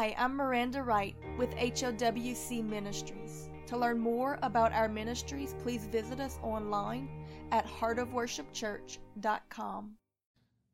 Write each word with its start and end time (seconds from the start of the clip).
Hi, 0.00 0.16
I'm 0.16 0.32
Miranda 0.34 0.82
Wright 0.82 1.14
with 1.36 1.54
HOWC 1.56 2.64
Ministries. 2.64 3.50
To 3.66 3.76
learn 3.76 3.98
more 3.98 4.38
about 4.40 4.72
our 4.72 4.88
ministries, 4.88 5.54
please 5.62 5.84
visit 5.84 6.20
us 6.20 6.38
online 6.42 7.26
at 7.52 7.66
heartofworshipchurch.com. 7.66 9.90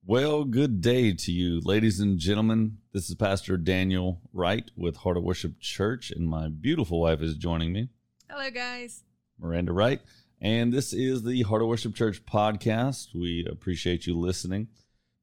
Well, 0.04 0.44
good 0.44 0.80
day 0.80 1.12
to 1.12 1.32
you, 1.32 1.60
ladies 1.64 1.98
and 1.98 2.20
gentlemen. 2.20 2.78
This 2.92 3.08
is 3.08 3.16
Pastor 3.16 3.56
Daniel 3.56 4.20
Wright 4.32 4.70
with 4.76 4.98
Heart 4.98 5.16
of 5.16 5.24
Worship 5.24 5.58
Church, 5.58 6.12
and 6.12 6.28
my 6.28 6.46
beautiful 6.46 7.00
wife 7.00 7.20
is 7.20 7.34
joining 7.34 7.72
me, 7.72 7.88
Hello, 8.30 8.48
guys. 8.48 9.02
Miranda 9.40 9.72
Wright. 9.72 10.02
And 10.40 10.72
this 10.72 10.92
is 10.92 11.24
the 11.24 11.42
Heart 11.42 11.62
of 11.62 11.68
Worship 11.68 11.96
Church 11.96 12.24
podcast. 12.24 13.08
We 13.12 13.44
appreciate 13.50 14.06
you 14.06 14.16
listening. 14.16 14.68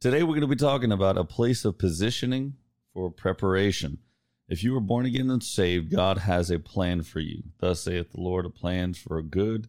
Today, 0.02 0.24
we're 0.24 0.36
going 0.36 0.42
to 0.42 0.48
be 0.48 0.58
talking 0.58 0.92
about 0.92 1.18
a 1.18 1.24
place 1.24 1.64
of 1.64 1.78
positioning 1.78 2.56
for 2.94 3.10
preparation. 3.10 4.00
If 4.48 4.64
you 4.64 4.74
were 4.74 4.80
born 4.80 5.06
again 5.06 5.30
and 5.30 5.44
saved, 5.44 5.92
God 5.92 6.20
has 6.20 6.52
a 6.52 6.60
plan 6.60 7.04
for 7.04 7.20
you. 7.20 7.44
Thus 7.60 7.82
saith 7.82 8.12
the 8.12 8.22
Lord, 8.22 8.46
a 8.46 8.50
plan 8.50 8.94
for 8.94 9.22
good 9.22 9.68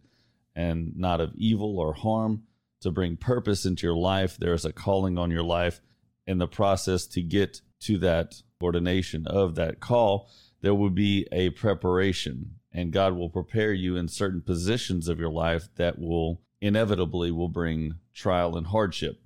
and 0.55 0.97
not 0.97 1.21
of 1.21 1.35
evil 1.35 1.79
or 1.79 1.95
harm 1.95 2.43
to 2.81 2.91
bring 2.91 3.17
purpose 3.17 3.65
into 3.65 3.87
your 3.87 3.97
life. 3.97 4.37
There 4.37 4.53
is 4.53 4.65
a 4.65 4.73
calling 4.73 5.17
on 5.17 5.31
your 5.31 5.43
life. 5.43 5.81
In 6.27 6.39
the 6.39 6.47
process 6.47 7.07
to 7.09 7.23
get 7.23 7.61
to 7.81 7.99
that 7.99 8.43
ordination 8.63 9.27
of 9.27 9.55
that 9.57 9.81
call, 9.81 10.31
there 10.61 10.75
will 10.75 10.91
be 10.91 11.27
a 11.33 11.51
preparation 11.51 12.57
and 12.73 12.93
God 12.93 13.15
will 13.15 13.31
prepare 13.31 13.73
you 13.73 13.97
in 13.97 14.09
certain 14.09 14.41
positions 14.43 15.09
of 15.09 15.21
your 15.21 15.31
life 15.31 15.69
that 15.77 15.99
will 15.99 16.41
inevitably 16.61 17.31
will 17.31 17.49
bring 17.49 17.95
trial 18.13 18.57
and 18.57 18.67
hardship. 18.67 19.21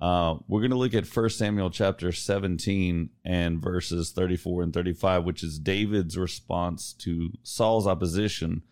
Uh, 0.00 0.36
we're 0.48 0.60
going 0.60 0.70
to 0.70 0.76
look 0.76 0.94
at 0.94 1.06
1 1.06 1.30
Samuel 1.30 1.70
chapter 1.70 2.12
17 2.12 3.10
and 3.24 3.62
verses 3.62 4.10
34 4.12 4.62
and 4.62 4.74
35, 4.74 5.24
which 5.24 5.42
is 5.42 5.58
David's 5.58 6.18
response 6.18 6.92
to 6.94 7.30
Saul's 7.42 7.86
opposition 7.86 8.62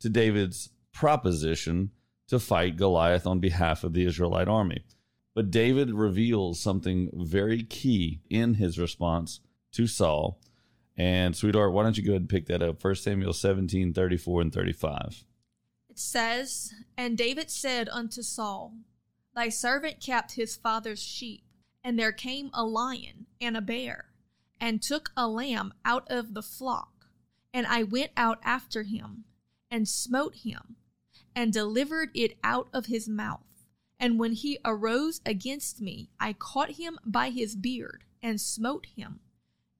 to 0.00 0.08
David's 0.08 0.70
proposition 0.92 1.90
to 2.28 2.38
fight 2.38 2.76
Goliath 2.76 3.26
on 3.26 3.40
behalf 3.40 3.84
of 3.84 3.92
the 3.92 4.04
Israelite 4.04 4.48
army. 4.48 4.84
But 5.34 5.50
David 5.50 5.92
reveals 5.92 6.60
something 6.60 7.10
very 7.14 7.62
key 7.62 8.20
in 8.28 8.54
his 8.54 8.78
response 8.78 9.40
to 9.72 9.86
Saul 9.86 10.40
and 10.96 11.34
sweetheart, 11.34 11.72
why 11.72 11.82
don't 11.82 11.96
you 11.96 12.04
go 12.04 12.12
ahead 12.12 12.22
and 12.22 12.28
pick 12.28 12.46
that 12.46 12.62
up? 12.62 12.82
1 12.82 12.94
Samuel 12.96 13.32
17, 13.32 13.92
34 13.92 14.40
and 14.42 14.52
35. 14.52 15.24
It 15.90 15.98
says, 15.98 16.72
And 16.96 17.18
David 17.18 17.50
said 17.50 17.88
unto 17.88 18.22
Saul, 18.22 18.74
Thy 19.34 19.48
servant 19.48 20.00
kept 20.00 20.32
his 20.32 20.56
father's 20.56 21.02
sheep, 21.02 21.44
and 21.82 21.98
there 21.98 22.12
came 22.12 22.50
a 22.54 22.64
lion 22.64 23.26
and 23.40 23.56
a 23.56 23.60
bear, 23.60 24.06
and 24.60 24.80
took 24.80 25.10
a 25.16 25.26
lamb 25.26 25.74
out 25.84 26.06
of 26.10 26.34
the 26.34 26.42
flock. 26.42 27.06
And 27.52 27.66
I 27.66 27.82
went 27.82 28.12
out 28.16 28.38
after 28.44 28.84
him, 28.84 29.24
and 29.70 29.88
smote 29.88 30.36
him, 30.36 30.76
and 31.34 31.52
delivered 31.52 32.10
it 32.14 32.38
out 32.44 32.68
of 32.72 32.86
his 32.86 33.08
mouth. 33.08 33.40
And 33.98 34.18
when 34.18 34.32
he 34.32 34.58
arose 34.64 35.20
against 35.26 35.80
me, 35.80 36.10
I 36.20 36.32
caught 36.32 36.72
him 36.72 36.98
by 37.04 37.30
his 37.30 37.56
beard, 37.56 38.04
and 38.22 38.40
smote 38.40 38.86
him, 38.96 39.20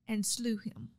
and 0.06 0.26
slew 0.26 0.56
him. 0.56 0.90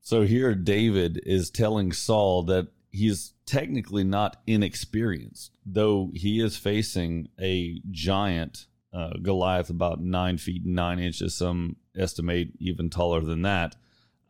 So 0.00 0.22
here 0.22 0.54
David 0.54 1.20
is 1.24 1.50
telling 1.50 1.92
Saul 1.92 2.42
that 2.44 2.68
he's 2.90 3.34
technically 3.46 4.04
not 4.04 4.36
inexperienced, 4.46 5.56
though 5.64 6.10
he 6.14 6.40
is 6.40 6.56
facing 6.56 7.28
a 7.40 7.80
giant 7.90 8.66
uh, 8.92 9.14
Goliath 9.22 9.70
about 9.70 10.00
nine 10.00 10.36
feet 10.38 10.64
nine 10.64 10.98
inches, 10.98 11.34
some 11.34 11.76
estimate 11.96 12.48
even 12.58 12.90
taller 12.90 13.20
than 13.20 13.42
that, 13.42 13.76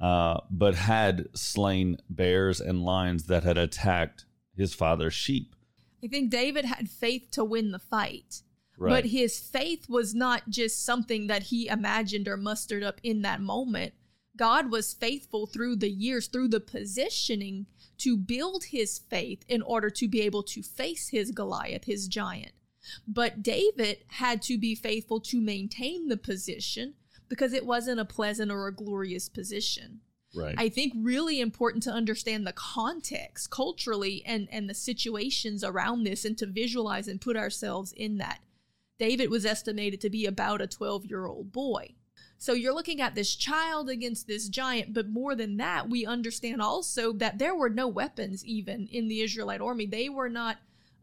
uh, 0.01 0.41
but 0.51 0.75
had 0.75 1.29
slain 1.35 1.97
bears 2.09 2.61
and 2.61 2.85
lions 2.85 3.25
that 3.25 3.43
had 3.43 3.59
attacked 3.59 4.27
his 4.57 4.75
father's 4.75 5.15
sheep. 5.15 5.55
I 6.03 6.09
think 6.09 6.31
David 6.31 6.65
had 6.65 6.89
faith 6.89 7.31
to 7.33 7.45
win 7.45 7.73
the 7.73 7.79
fight. 7.79 8.43
Right. 8.77 8.91
But 8.91 9.11
his 9.11 9.39
faith 9.39 9.91
was 9.91 10.15
not 10.15 10.49
just 10.49 10.87
something 10.87 11.27
that 11.27 11.45
he 11.45 11.69
imagined 11.69 12.27
or 12.27 12.39
mustered 12.39 12.83
up 12.83 12.99
in 13.03 13.21
that 13.23 13.43
moment. 13.43 13.93
God 14.37 14.71
was 14.71 14.95
faithful 14.95 15.47
through 15.47 15.77
the 15.77 15.91
years, 15.91 16.27
through 16.27 16.49
the 16.49 16.61
positioning 16.61 17.67
to 17.99 18.17
build 18.17 18.65
his 18.65 18.99
faith 18.99 19.45
in 19.49 19.63
order 19.63 19.91
to 19.91 20.09
be 20.09 20.23
able 20.23 20.43
to 20.45 20.63
face 20.63 21.09
his 21.09 21.31
Goliath, 21.31 21.85
his 21.85 22.09
giant. 22.09 22.53
But 23.07 23.43
David 23.43 24.05
had 24.09 24.41
to 24.43 24.59
be 24.59 24.75
faithful 24.75 25.21
to 25.21 25.41
maintain 25.41 26.09
the 26.09 26.17
position 26.17 26.95
because 27.29 27.53
it 27.53 27.67
wasn't 27.67 28.01
a 28.01 28.05
pleasant 28.05 28.51
or 28.51 28.67
a 28.67 28.75
glorious 28.75 29.29
position. 29.29 30.01
Right. 30.35 30.55
I 30.57 30.69
think 30.69 30.93
really 30.97 31.41
important 31.41 31.83
to 31.85 31.91
understand 31.91 32.47
the 32.47 32.53
context 32.53 33.51
culturally 33.51 34.23
and, 34.25 34.49
and 34.51 34.71
the 34.71 34.75
situations 34.75 35.65
around 35.65 36.05
this 36.05 36.25
and 36.25 36.39
to 36.39 36.47
visualize 36.47 37.09
and 37.09 37.21
put 37.21 37.37
ourselves 37.37 37.93
in 37.93 38.19
that. 38.19 38.41
David 38.99 39.31
was 39.31 39.45
estimated 39.45 40.01
to 40.03 40.11
be 40.11 40.27
about 40.27 40.61
a 40.61 40.67
12 40.67 41.07
year 41.07 41.27
old 41.27 41.53
boy. 41.53 41.95
So 42.41 42.55
you're 42.55 42.75
looking 42.75 43.03
at 43.03 43.15
this 43.15 43.37
child 43.37 43.91
against 43.91 44.27
this 44.27 44.49
giant, 44.49 44.95
but 44.95 45.11
more 45.11 45.35
than 45.35 45.59
that, 45.59 45.91
we 45.91 46.07
understand 46.07 46.63
also 46.63 47.13
that 47.13 47.39
there 47.39 47.55
were 47.55 47.69
no 47.69 47.87
weapons 47.87 48.43
even 48.47 48.89
in 48.91 49.09
the 49.09 49.21
Israelite 49.21 49.61
army. 49.61 49.85
They 49.85 50.09
were 50.09 50.31
not 50.31 50.57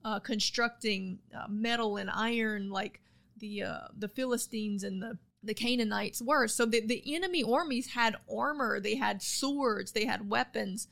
uh, 0.04 0.20
constructing 0.20 1.20
uh, 1.38 1.46
metal 1.48 1.98
and 1.98 2.10
iron 2.10 2.72
like 2.72 3.02
the 3.38 3.62
uh, 3.62 3.82
the 3.96 4.08
Philistines 4.08 4.84
and 4.84 5.00
the 5.00 5.20
the 5.44 5.54
Canaanites 5.54 6.24
were. 6.24 6.48
So 6.48 6.66
the, 6.66 6.82
the 6.82 7.04
enemy 7.16 7.44
armies 7.44 7.90
had 7.90 8.16
armor, 8.36 8.80
they 8.80 8.96
had 8.96 9.22
swords, 9.22 9.92
they 9.92 10.06
had 10.06 10.32
weapons, 10.32 10.88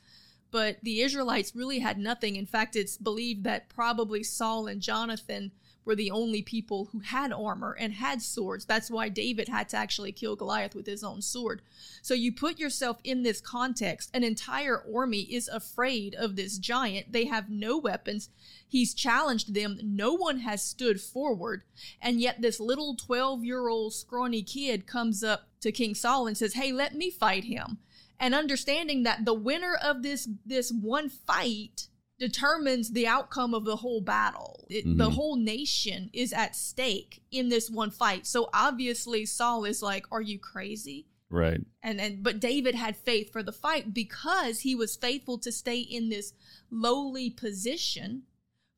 but 0.52 0.76
the 0.80 1.00
Israelites 1.00 1.56
really 1.56 1.80
had 1.80 1.98
nothing. 1.98 2.36
In 2.36 2.46
fact, 2.46 2.76
it's 2.76 2.96
believed 2.96 3.42
that 3.42 3.68
probably 3.68 4.22
Saul 4.22 4.68
and 4.68 4.80
Jonathan 4.80 5.50
were 5.86 5.94
the 5.94 6.10
only 6.10 6.42
people 6.42 6.86
who 6.86 6.98
had 6.98 7.32
armor 7.32 7.74
and 7.78 7.94
had 7.94 8.20
swords. 8.20 8.66
That's 8.66 8.90
why 8.90 9.08
David 9.08 9.48
had 9.48 9.68
to 9.70 9.76
actually 9.76 10.12
kill 10.12 10.36
Goliath 10.36 10.74
with 10.74 10.86
his 10.86 11.04
own 11.04 11.22
sword. 11.22 11.62
So 12.02 12.12
you 12.12 12.32
put 12.32 12.58
yourself 12.58 12.98
in 13.04 13.22
this 13.22 13.40
context. 13.40 14.10
An 14.12 14.24
entire 14.24 14.84
army 14.94 15.20
is 15.20 15.48
afraid 15.48 16.14
of 16.16 16.34
this 16.34 16.58
giant. 16.58 17.12
They 17.12 17.26
have 17.26 17.48
no 17.48 17.78
weapons. 17.78 18.28
He's 18.68 18.92
challenged 18.92 19.54
them. 19.54 19.78
No 19.82 20.12
one 20.12 20.40
has 20.40 20.62
stood 20.62 21.00
forward. 21.00 21.62
And 22.02 22.20
yet 22.20 22.42
this 22.42 22.58
little 22.58 22.96
12 22.96 23.44
year 23.44 23.68
old 23.68 23.94
scrawny 23.94 24.42
kid 24.42 24.86
comes 24.86 25.22
up 25.22 25.46
to 25.60 25.70
King 25.70 25.94
Saul 25.94 26.26
and 26.26 26.36
says, 26.36 26.54
Hey, 26.54 26.72
let 26.72 26.94
me 26.94 27.10
fight 27.10 27.44
him. 27.44 27.78
And 28.18 28.34
understanding 28.34 29.04
that 29.04 29.24
the 29.24 29.34
winner 29.34 29.76
of 29.80 30.02
this, 30.02 30.28
this 30.44 30.72
one 30.72 31.08
fight 31.08 31.88
determines 32.18 32.90
the 32.90 33.06
outcome 33.06 33.54
of 33.54 33.64
the 33.64 33.76
whole 33.76 34.00
battle. 34.00 34.66
It, 34.70 34.86
Mhm. 34.86 34.98
The 34.98 35.10
whole 35.10 35.36
nation 35.36 36.10
is 36.12 36.32
at 36.32 36.56
stake 36.56 37.22
in 37.30 37.48
this 37.48 37.70
one 37.70 37.90
fight. 37.90 38.26
So 38.26 38.48
obviously 38.54 39.26
Saul 39.26 39.64
is 39.64 39.82
like, 39.82 40.06
"Are 40.10 40.22
you 40.22 40.38
crazy?" 40.38 41.06
right. 41.28 41.60
And 41.82 42.00
and 42.00 42.22
but 42.22 42.40
David 42.40 42.74
had 42.74 42.96
faith 42.96 43.30
for 43.30 43.42
the 43.42 43.52
fight 43.52 43.92
because 43.92 44.60
he 44.60 44.74
was 44.74 44.96
faithful 44.96 45.38
to 45.38 45.52
stay 45.52 45.80
in 45.80 46.08
this 46.08 46.32
lowly 46.70 47.30
position 47.30 48.22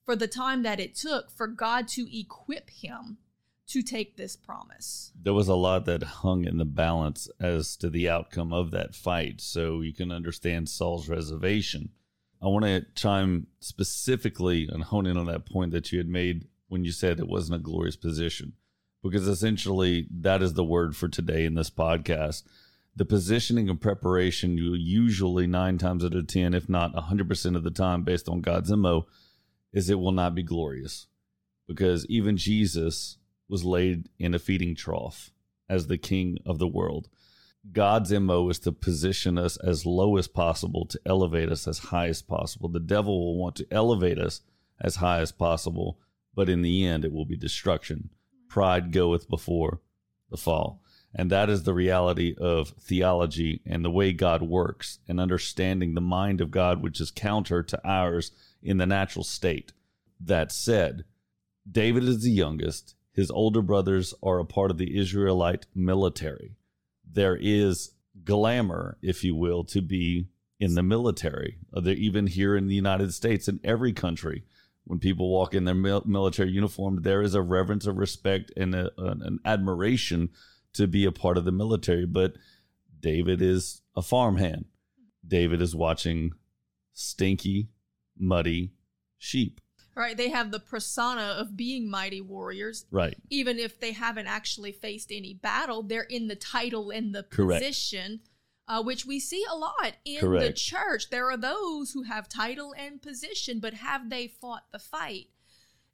for 0.05 0.17
the 0.17 0.29
time 0.29 0.63
that 0.63 0.81
it 0.81 0.95
took 0.95 1.31
for 1.31 1.47
God 1.47 1.87
to 1.89 2.19
equip 2.19 2.71
him 2.71 3.19
to 3.67 3.83
take 3.83 4.17
this 4.17 4.35
promise. 4.35 5.13
There 5.23 5.35
was 5.35 5.49
a 5.49 5.55
lot 5.55 5.85
that 5.85 6.03
hung 6.03 6.47
in 6.47 6.57
the 6.57 6.65
balance 6.65 7.29
as 7.39 7.77
to 7.77 7.91
the 7.91 8.09
outcome 8.09 8.51
of 8.51 8.71
that 8.71 8.95
fight. 8.95 9.43
So 9.43 9.83
you 9.83 9.93
can 9.93 10.11
understand 10.11 10.71
Saul's 10.71 11.07
reservation. 11.09 11.91
I 12.41 12.47
want 12.47 12.65
to 12.65 12.87
chime 12.95 13.49
specifically 13.61 14.69
and 14.71 14.85
hone 14.85 15.07
in 15.07 15.17
on 15.17 15.27
that 15.27 15.47
point 15.47 15.73
that 15.73 15.91
you 15.91 15.99
had 15.99 16.09
made 16.09 16.47
when 16.69 16.85
you 16.85 16.93
said 16.93 17.19
it 17.19 17.29
wasn't 17.29 17.61
a 17.61 17.63
glorious 17.63 17.97
position, 17.97 18.53
because 19.03 19.27
essentially 19.27 20.07
that 20.11 20.43
is 20.43 20.55
the 20.55 20.65
word 20.65 20.95
for 20.95 21.09
today 21.09 21.45
in 21.45 21.55
this 21.55 21.71
podcast. 21.71 22.45
The 22.95 23.05
positioning 23.05 23.69
and 23.69 23.81
preparation, 23.81 24.59
you 24.59 24.75
usually 24.75 25.47
nine 25.47 25.79
times 25.79 26.05
out 26.05 26.15
of 26.15 26.27
10, 26.27 26.55
if 26.55 26.69
not 26.69 26.95
100% 26.95 27.57
of 27.57 27.63
the 27.63 27.71
time, 27.71 28.03
based 28.03 28.29
on 28.29 28.41
God's 28.41 28.71
MO, 28.71 29.07
is 29.73 29.89
it 29.89 29.99
will 29.99 30.13
not 30.13 30.35
be 30.35 30.43
glorious. 30.43 31.07
Because 31.67 32.07
even 32.07 32.37
Jesus 32.37 33.19
was 33.49 33.65
laid 33.65 34.09
in 34.19 34.35
a 34.35 34.39
feeding 34.39 34.75
trough 34.75 35.31
as 35.69 35.87
the 35.87 35.99
king 35.99 36.39
of 36.45 36.59
the 36.59 36.67
world. 36.67 37.09
God's 37.73 38.13
MO 38.13 38.49
is 38.49 38.59
to 38.61 38.73
position 38.73 39.37
us 39.37 39.57
as 39.59 39.85
low 39.85 40.17
as 40.17 40.29
possible 40.29 40.87
to 40.87 41.01
elevate 41.05 41.51
us 41.51 41.67
as 41.67 41.79
high 41.79 42.09
as 42.09 42.23
possible. 42.23 42.69
The 42.69 42.81
devil 42.81 43.19
will 43.19 43.39
want 43.39 43.57
to 43.57 43.67
elevate 43.71 44.19
us 44.19 44.41
as 44.81 44.97
high 44.97 45.21
as 45.21 45.33
possible, 45.33 45.99
but 46.35 46.49
in 46.49 46.63
the 46.63 46.87
end, 46.87 47.05
it 47.05 47.13
will 47.13 47.27
be 47.27 47.37
destruction. 47.37 48.11
Pride 48.49 48.93
goeth 48.93 49.29
before 49.29 49.81
the 50.31 50.37
fall. 50.37 50.83
And 51.15 51.31
that 51.31 51.51
is 51.51 51.63
the 51.63 51.75
reality 51.75 52.35
of 52.39 52.71
theology 52.81 53.63
and 53.67 53.85
the 53.85 53.91
way 53.91 54.13
God 54.13 54.43
works 54.43 54.99
and 55.09 55.21
understanding 55.21 55.95
the 55.95 56.01
mind 56.01 56.41
of 56.41 56.51
God, 56.51 56.83
which 56.83 57.01
is 57.01 57.11
counter 57.11 57.63
to 57.63 57.81
ours 57.87 58.31
in 58.63 58.77
the 58.77 58.87
natural 58.87 59.25
state. 59.25 59.73
That 60.21 60.53
said, 60.53 61.05
David 61.71 62.05
is 62.05 62.23
the 62.23 62.31
youngest. 62.31 62.95
His 63.13 63.31
older 63.31 63.63
brothers 63.63 64.15
are 64.23 64.39
a 64.39 64.45
part 64.45 64.71
of 64.71 64.79
the 64.79 64.99
Israelite 64.99 65.67
military. 65.75 66.58
There 67.11 67.37
is 67.41 67.93
glamour, 68.25 68.99
if 69.03 69.25
you 69.25 69.35
will, 69.35 69.65
to 69.65 69.81
be 69.81 70.29
in 70.61 70.75
the 70.75 70.83
military. 70.83 71.59
Uh, 71.75 71.83
even 71.85 72.27
here 72.27 72.57
in 72.57 72.67
the 72.67 72.75
United 72.75 73.15
States, 73.15 73.49
in 73.49 73.61
every 73.63 73.93
country, 73.93 74.45
when 74.85 74.99
people 74.99 75.31
walk 75.31 75.55
in 75.55 75.65
their 75.65 75.75
mil- 75.75 76.03
military 76.07 76.51
uniform, 76.51 77.03
there 77.03 77.23
is 77.23 77.35
a 77.35 77.43
reverence, 77.43 77.87
a 77.87 77.93
respect, 77.93 78.51
and 78.57 78.75
a, 78.75 78.91
an, 78.99 79.23
an 79.23 79.39
admiration 79.45 80.31
to 80.73 80.87
be 80.87 81.05
a 81.05 81.13
part 81.13 81.37
of 81.37 81.45
the 81.45 81.53
military. 81.53 82.07
But 82.07 82.37
David 83.01 83.41
is 83.43 83.83
a 83.95 84.03
farmhand. 84.03 84.65
David 85.27 85.61
is 85.61 85.75
watching 85.75 86.33
stinky, 86.93 87.69
muddy 88.19 88.73
sheep. 89.19 89.61
Right. 89.99 90.17
They 90.17 90.29
have 90.29 90.53
the 90.53 90.61
persona 90.61 91.35
of 91.39 91.57
being 91.57 91.91
mighty 91.91 92.21
warriors. 92.21 92.87
Right. 92.93 93.17
Even 93.31 93.59
if 93.59 93.81
they 93.81 93.93
haven't 93.93 94.29
actually 94.29 94.71
faced 94.71 95.11
any 95.11 95.35
battle, 95.35 95.83
they're 95.83 96.03
in 96.03 96.29
the 96.29 96.37
title 96.37 96.91
and 96.91 97.13
the 97.13 97.25
Correct. 97.25 97.65
position, 97.65 98.21
uh, 98.69 98.81
which 98.81 99.05
we 99.05 99.19
see 99.19 99.45
a 99.51 99.57
lot 99.57 99.97
in 100.05 100.21
the 100.31 100.53
church. 100.53 101.11
There 101.11 101.29
are 101.29 101.37
those 101.37 101.91
who 101.91 102.05
have 102.05 102.29
title 102.29 102.73
and 102.79 103.03
position, 103.03 103.59
but 103.59 103.75
have 103.75 104.09
they 104.09 104.29
fought 104.29 104.71
the 104.71 104.79
fight? 104.79 105.31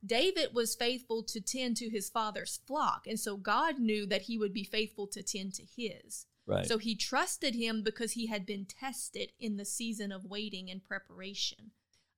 David 0.05 0.53
was 0.53 0.75
faithful 0.75 1.23
to 1.23 1.41
tend 1.41 1.79
to 1.79 1.89
his 1.89 2.11
father's 2.11 2.61
flock, 2.67 3.07
and 3.07 3.19
so 3.19 3.39
God 3.39 3.79
knew 3.79 4.05
that 4.05 4.23
he 4.23 4.37
would 4.37 4.53
be 4.53 4.65
faithful 4.65 5.07
to 5.07 5.23
tend 5.23 5.55
to 5.55 5.63
his. 5.63 6.27
Right. 6.47 6.67
So 6.67 6.77
he 6.77 6.95
trusted 6.95 7.55
him 7.55 7.83
because 7.83 8.13
he 8.13 8.27
had 8.27 8.45
been 8.45 8.67
tested 8.67 9.33
in 9.41 9.57
the 9.57 9.65
season 9.65 10.13
of 10.13 10.27
waiting 10.27 10.71
and 10.71 10.85
preparation. 10.85 11.71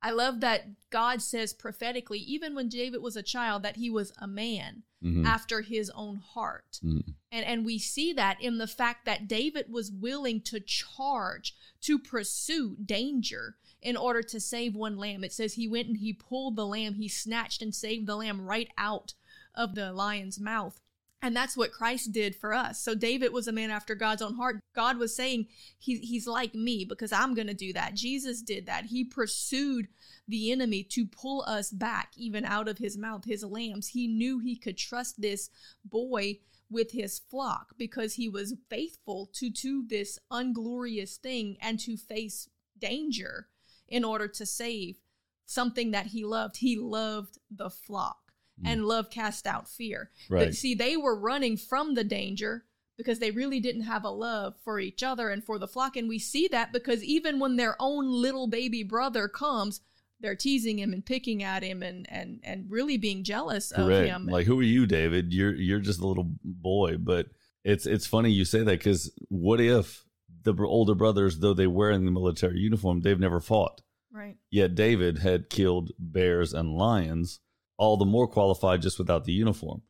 I 0.02 0.10
love 0.10 0.40
that 0.40 0.66
God 0.90 1.22
says 1.22 1.52
prophetically, 1.52 2.18
even 2.20 2.54
when 2.54 2.68
David 2.68 3.02
was 3.02 3.16
a 3.16 3.22
child, 3.22 3.62
that 3.62 3.76
he 3.76 3.90
was 3.90 4.12
a 4.18 4.26
man 4.26 4.82
Mhm. 5.02 5.24
after 5.24 5.62
his 5.62 5.90
own 5.90 6.16
heart. 6.16 6.78
Mhm. 6.82 7.14
And, 7.32 7.44
and 7.44 7.64
we 7.66 7.78
see 7.78 8.12
that 8.12 8.40
in 8.40 8.58
the 8.58 8.66
fact 8.66 9.04
that 9.06 9.26
David 9.28 9.70
was 9.70 9.90
willing 9.92 10.40
to 10.42 10.60
charge, 10.60 11.54
to 11.82 11.98
pursue 11.98 12.76
danger 12.76 13.56
in 13.82 13.96
order 13.96 14.22
to 14.22 14.40
save 14.40 14.74
one 14.74 14.96
lamb. 14.96 15.22
It 15.24 15.32
says 15.32 15.54
he 15.54 15.68
went 15.68 15.88
and 15.88 15.96
he 15.98 16.12
pulled 16.12 16.56
the 16.56 16.66
lamb, 16.66 16.94
he 16.94 17.08
snatched 17.08 17.62
and 17.62 17.74
saved 17.74 18.06
the 18.06 18.16
lamb 18.16 18.40
right 18.42 18.70
out 18.78 19.14
of 19.54 19.74
the 19.74 19.92
lion's 19.92 20.38
mouth. 20.40 20.80
And 21.26 21.34
that's 21.34 21.56
what 21.56 21.72
Christ 21.72 22.12
did 22.12 22.36
for 22.36 22.54
us. 22.54 22.80
So 22.80 22.94
David 22.94 23.32
was 23.32 23.48
a 23.48 23.52
man 23.52 23.68
after 23.68 23.96
God's 23.96 24.22
own 24.22 24.36
heart. 24.36 24.60
God 24.76 24.96
was 24.96 25.16
saying 25.16 25.48
he, 25.76 25.96
he's 25.96 26.28
like 26.28 26.54
me 26.54 26.84
because 26.84 27.10
I'm 27.10 27.34
going 27.34 27.48
to 27.48 27.52
do 27.52 27.72
that. 27.72 27.94
Jesus 27.94 28.42
did 28.42 28.66
that. 28.66 28.84
He 28.84 29.02
pursued 29.02 29.88
the 30.28 30.52
enemy 30.52 30.84
to 30.84 31.04
pull 31.04 31.42
us 31.48 31.72
back 31.72 32.12
even 32.16 32.44
out 32.44 32.68
of 32.68 32.78
his 32.78 32.96
mouth, 32.96 33.24
his 33.24 33.42
lambs. 33.42 33.88
He 33.88 34.06
knew 34.06 34.38
he 34.38 34.54
could 34.54 34.78
trust 34.78 35.20
this 35.20 35.50
boy 35.84 36.38
with 36.70 36.92
his 36.92 37.18
flock 37.18 37.74
because 37.76 38.14
he 38.14 38.28
was 38.28 38.54
faithful 38.70 39.28
to 39.32 39.50
to 39.50 39.84
this 39.88 40.20
unglorious 40.30 41.16
thing 41.16 41.56
and 41.60 41.80
to 41.80 41.96
face 41.96 42.48
danger 42.78 43.48
in 43.88 44.04
order 44.04 44.28
to 44.28 44.46
save 44.46 44.98
something 45.44 45.90
that 45.90 46.06
he 46.06 46.24
loved. 46.24 46.58
He 46.58 46.76
loved 46.78 47.38
the 47.50 47.68
flock 47.68 48.25
Mm. 48.62 48.72
and 48.72 48.86
love 48.86 49.10
cast 49.10 49.46
out 49.46 49.68
fear. 49.68 50.10
Right. 50.30 50.46
But 50.46 50.54
see, 50.54 50.74
they 50.74 50.96
were 50.96 51.18
running 51.18 51.56
from 51.56 51.94
the 51.94 52.04
danger 52.04 52.64
because 52.96 53.18
they 53.18 53.30
really 53.30 53.60
didn't 53.60 53.82
have 53.82 54.04
a 54.04 54.10
love 54.10 54.54
for 54.64 54.80
each 54.80 55.02
other 55.02 55.28
and 55.28 55.44
for 55.44 55.58
the 55.58 55.68
flock. 55.68 55.96
And 55.96 56.08
we 56.08 56.18
see 56.18 56.48
that 56.48 56.72
because 56.72 57.04
even 57.04 57.38
when 57.38 57.56
their 57.56 57.76
own 57.78 58.10
little 58.10 58.46
baby 58.46 58.82
brother 58.82 59.28
comes, 59.28 59.80
they're 60.20 60.34
teasing 60.34 60.78
him 60.78 60.94
and 60.94 61.04
picking 61.04 61.42
at 61.42 61.62
him 61.62 61.82
and 61.82 62.10
and 62.10 62.40
and 62.42 62.70
really 62.70 62.96
being 62.96 63.22
jealous 63.22 63.70
of 63.70 63.90
him. 63.90 64.26
Like, 64.26 64.46
who 64.46 64.58
are 64.58 64.64
you, 64.64 64.86
David? 64.86 65.32
You're 65.32 65.54
you're 65.54 65.80
just 65.80 66.00
a 66.00 66.06
little 66.06 66.30
boy. 66.42 66.96
But 66.96 67.26
it's 67.64 67.84
it's 67.84 68.06
funny 68.06 68.30
you 68.30 68.46
say 68.46 68.60
that 68.60 68.78
because 68.78 69.12
what 69.28 69.60
if 69.60 70.06
the 70.44 70.54
older 70.64 70.94
brothers, 70.94 71.40
though 71.40 71.54
they 71.54 71.66
were 71.66 71.90
in 71.90 72.04
the 72.04 72.10
military 72.10 72.58
uniform, 72.58 73.02
they've 73.02 73.20
never 73.20 73.40
fought. 73.40 73.82
right. 74.12 74.36
Yet 74.50 74.74
David 74.74 75.18
had 75.18 75.50
killed 75.50 75.90
bears 75.98 76.54
and 76.54 76.76
lions, 76.76 77.40
all 77.76 77.96
the 77.96 78.04
more 78.04 78.26
qualified 78.26 78.82
just 78.82 78.98
without 78.98 79.24
the 79.24 79.32
uniform. 79.32 79.82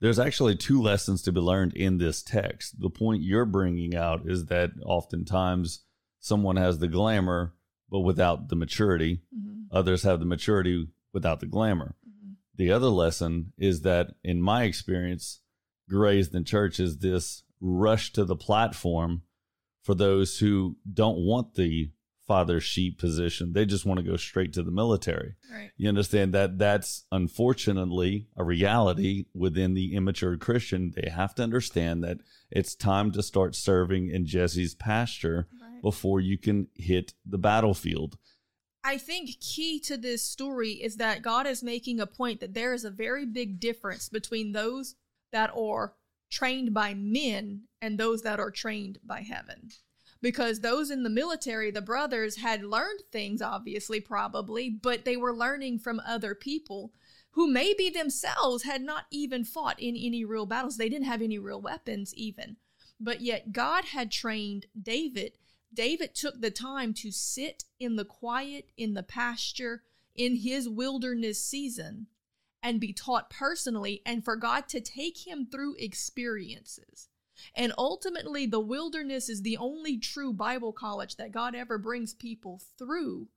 There's 0.00 0.18
actually 0.18 0.56
two 0.56 0.80
lessons 0.80 1.22
to 1.22 1.32
be 1.32 1.40
learned 1.40 1.74
in 1.74 1.98
this 1.98 2.22
text. 2.22 2.80
The 2.80 2.90
point 2.90 3.22
you're 3.22 3.44
bringing 3.44 3.96
out 3.96 4.22
is 4.26 4.46
that 4.46 4.70
oftentimes 4.84 5.84
someone 6.20 6.56
has 6.56 6.78
the 6.78 6.88
glamour, 6.88 7.54
but 7.90 8.00
without 8.00 8.48
the 8.48 8.56
maturity. 8.56 9.22
Mhm. 9.36 9.66
Others 9.72 10.02
have 10.02 10.20
the 10.20 10.26
maturity 10.26 10.88
without 11.12 11.40
the 11.40 11.46
glamour. 11.46 11.96
Mhm. 12.06 12.36
The 12.54 12.70
other 12.70 12.88
lesson 12.88 13.52
is 13.58 13.82
that, 13.82 14.14
in 14.22 14.40
my 14.40 14.64
experience, 14.64 15.40
raised 15.88 16.34
in 16.34 16.44
church 16.44 16.78
is 16.78 16.98
this 16.98 17.42
rush 17.60 18.12
to 18.12 18.24
the 18.24 18.36
platform 18.36 19.22
for 19.82 19.94
those 19.94 20.38
who 20.38 20.76
don't 20.92 21.18
want 21.18 21.54
the 21.54 21.90
father 22.28 22.60
sheep 22.60 22.98
position. 23.00 23.54
They 23.54 23.64
just 23.66 23.84
want 23.86 23.98
to 23.98 24.04
go 24.08 24.16
straight 24.16 24.52
to 24.52 24.62
the 24.62 24.70
military. 24.70 25.34
Right. 25.52 25.70
You 25.76 25.88
understand 25.88 26.32
that 26.34 26.58
that's 26.58 27.04
unfortunately 27.10 28.28
a 28.36 28.44
reality 28.44 29.24
within 29.34 29.74
the 29.74 29.94
immature 29.96 30.36
Christian. 30.36 30.92
They 30.94 31.10
have 31.10 31.34
to 31.36 31.42
understand 31.42 32.04
that 32.04 32.18
it's 32.50 32.74
time 32.74 33.10
to 33.12 33.22
start 33.22 33.56
serving 33.56 34.10
in 34.10 34.26
Jesse's 34.26 34.74
pasture 34.74 35.48
Right. 35.60 35.82
before 35.82 36.20
you 36.20 36.36
can 36.38 36.68
hit 36.74 37.14
the 37.24 37.38
battlefield. 37.38 38.18
I 38.84 38.98
think 38.98 39.40
key 39.40 39.80
to 39.80 39.96
this 39.96 40.22
story 40.22 40.72
is 40.72 40.96
that 40.96 41.22
God 41.22 41.46
is 41.46 41.62
making 41.62 41.98
a 42.00 42.06
point 42.06 42.40
that 42.40 42.54
there 42.54 42.72
is 42.74 42.84
a 42.84 42.90
very 42.90 43.26
big 43.26 43.58
difference 43.60 44.08
between 44.08 44.52
those 44.52 44.94
that 45.32 45.50
are 45.56 45.94
trained 46.30 46.72
by 46.74 46.94
men 46.94 47.62
and 47.80 47.98
those 47.98 48.22
that 48.22 48.38
are 48.38 48.50
trained 48.50 48.98
by 49.04 49.20
heaven. 49.22 49.70
Because 50.20 50.60
those 50.60 50.90
in 50.90 51.04
the 51.04 51.10
military, 51.10 51.70
the 51.70 51.80
brothers 51.80 52.36
had 52.36 52.64
learned 52.64 53.00
things, 53.12 53.40
obviously, 53.40 54.00
probably, 54.00 54.68
but 54.68 55.04
they 55.04 55.16
were 55.16 55.34
learning 55.34 55.78
from 55.78 56.00
other 56.04 56.34
people 56.34 56.92
who 57.32 57.46
maybe 57.46 57.88
themselves 57.88 58.64
had 58.64 58.82
not 58.82 59.04
even 59.12 59.44
fought 59.44 59.78
in 59.78 59.94
any 59.96 60.24
real 60.24 60.46
battles. 60.46 60.76
They 60.76 60.88
didn't 60.88 61.06
have 61.06 61.22
any 61.22 61.38
real 61.38 61.60
weapons, 61.60 62.12
even. 62.16 62.56
But 62.98 63.20
yet, 63.20 63.52
God 63.52 63.84
had 63.86 64.10
trained 64.10 64.66
David. 64.80 65.38
David 65.72 66.14
took 66.14 66.40
the 66.40 66.50
time 66.50 66.94
to 66.94 67.12
sit 67.12 67.64
in 67.78 67.94
the 67.94 68.04
quiet, 68.04 68.70
in 68.76 68.94
the 68.94 69.04
pasture, 69.04 69.82
in 70.16 70.36
his 70.36 70.68
wilderness 70.68 71.40
season, 71.40 72.08
and 72.60 72.80
be 72.80 72.92
taught 72.92 73.30
personally, 73.30 74.02
and 74.04 74.24
for 74.24 74.34
God 74.34 74.68
to 74.70 74.80
take 74.80 75.26
him 75.26 75.46
through 75.46 75.76
experiences. 75.78 77.08
And 77.54 77.72
ultimately, 77.78 78.46
the 78.46 78.60
wilderness 78.60 79.28
is 79.28 79.42
the 79.42 79.56
only 79.56 79.98
true 79.98 80.32
Bible 80.32 80.72
college 80.72 81.16
that 81.16 81.32
God 81.32 81.54
ever 81.54 81.78
brings 81.78 82.14
people 82.14 82.60
through. 82.76 83.28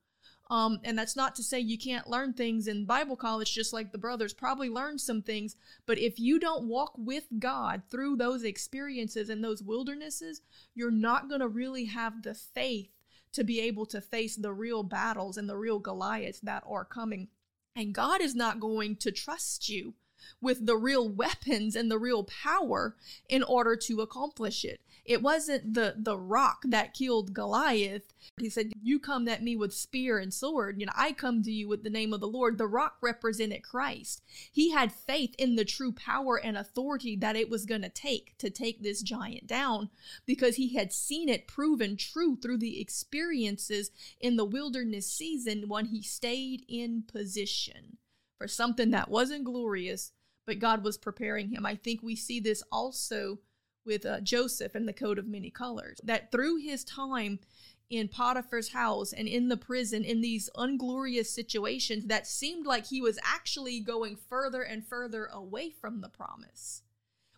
Um, 0.50 0.80
and 0.84 0.98
that's 0.98 1.16
not 1.16 1.34
to 1.36 1.42
say 1.42 1.60
you 1.60 1.78
can't 1.78 2.10
learn 2.10 2.34
things 2.34 2.68
in 2.68 2.84
Bible 2.84 3.16
college, 3.16 3.54
just 3.54 3.72
like 3.72 3.90
the 3.90 3.98
brothers 3.98 4.34
probably 4.34 4.68
learned 4.68 5.00
some 5.00 5.22
things. 5.22 5.56
But 5.86 5.98
if 5.98 6.18
you 6.18 6.38
don't 6.38 6.68
walk 6.68 6.92
with 6.98 7.24
God 7.38 7.82
through 7.90 8.16
those 8.16 8.44
experiences 8.44 9.30
and 9.30 9.42
those 9.42 9.62
wildernesses, 9.62 10.42
you're 10.74 10.90
not 10.90 11.28
going 11.28 11.40
to 11.40 11.48
really 11.48 11.86
have 11.86 12.22
the 12.22 12.34
faith 12.34 12.90
to 13.32 13.44
be 13.44 13.60
able 13.60 13.86
to 13.86 14.00
face 14.00 14.36
the 14.36 14.52
real 14.52 14.82
battles 14.82 15.38
and 15.38 15.48
the 15.48 15.56
real 15.56 15.78
Goliaths 15.78 16.40
that 16.40 16.64
are 16.68 16.84
coming. 16.84 17.28
And 17.74 17.94
God 17.94 18.20
is 18.20 18.34
not 18.34 18.60
going 18.60 18.96
to 18.96 19.10
trust 19.10 19.70
you 19.70 19.94
with 20.40 20.66
the 20.66 20.76
real 20.76 21.08
weapons 21.08 21.76
and 21.76 21.90
the 21.90 21.98
real 21.98 22.24
power 22.24 22.96
in 23.28 23.42
order 23.42 23.76
to 23.76 24.00
accomplish 24.00 24.64
it. 24.64 24.80
It 25.04 25.20
wasn't 25.20 25.74
the 25.74 25.96
the 25.98 26.16
rock 26.16 26.62
that 26.64 26.94
killed 26.94 27.34
Goliath. 27.34 28.12
He 28.38 28.48
said, 28.48 28.72
"You 28.82 29.00
come 29.00 29.26
at 29.26 29.42
me 29.42 29.56
with 29.56 29.74
spear 29.74 30.18
and 30.18 30.32
sword, 30.32 30.78
you 30.78 30.86
know, 30.86 30.92
I 30.94 31.12
come 31.12 31.42
to 31.42 31.50
you 31.50 31.66
with 31.66 31.82
the 31.82 31.90
name 31.90 32.12
of 32.12 32.20
the 32.20 32.28
Lord." 32.28 32.56
The 32.56 32.68
rock 32.68 32.98
represented 33.00 33.64
Christ. 33.64 34.22
He 34.52 34.70
had 34.70 34.92
faith 34.92 35.34
in 35.38 35.56
the 35.56 35.64
true 35.64 35.92
power 35.92 36.36
and 36.38 36.56
authority 36.56 37.16
that 37.16 37.36
it 37.36 37.50
was 37.50 37.66
going 37.66 37.82
to 37.82 37.88
take 37.88 38.38
to 38.38 38.48
take 38.48 38.82
this 38.82 39.02
giant 39.02 39.48
down 39.48 39.90
because 40.24 40.54
he 40.56 40.74
had 40.74 40.92
seen 40.92 41.28
it 41.28 41.48
proven 41.48 41.96
true 41.96 42.36
through 42.36 42.58
the 42.58 42.80
experiences 42.80 43.90
in 44.20 44.36
the 44.36 44.44
wilderness 44.44 45.10
season 45.10 45.68
when 45.68 45.86
he 45.86 46.02
stayed 46.02 46.64
in 46.68 47.02
position 47.02 47.98
for 48.42 48.48
something 48.48 48.90
that 48.90 49.08
wasn't 49.08 49.44
glorious, 49.44 50.10
but 50.48 50.58
God 50.58 50.82
was 50.82 50.98
preparing 50.98 51.50
him. 51.50 51.64
I 51.64 51.76
think 51.76 52.02
we 52.02 52.16
see 52.16 52.40
this 52.40 52.60
also 52.72 53.38
with 53.86 54.04
uh, 54.04 54.20
Joseph 54.20 54.74
and 54.74 54.88
the 54.88 54.92
coat 54.92 55.16
of 55.16 55.28
many 55.28 55.48
colors, 55.48 56.00
that 56.02 56.32
through 56.32 56.56
his 56.56 56.82
time 56.82 57.38
in 57.88 58.08
Potiphar's 58.08 58.72
house 58.72 59.12
and 59.12 59.28
in 59.28 59.48
the 59.48 59.56
prison, 59.56 60.02
in 60.02 60.22
these 60.22 60.50
unglorious 60.56 61.32
situations, 61.32 62.06
that 62.06 62.26
seemed 62.26 62.66
like 62.66 62.86
he 62.86 63.00
was 63.00 63.16
actually 63.22 63.78
going 63.78 64.16
further 64.16 64.62
and 64.62 64.84
further 64.84 65.26
away 65.26 65.70
from 65.70 66.00
the 66.00 66.08
promise, 66.08 66.82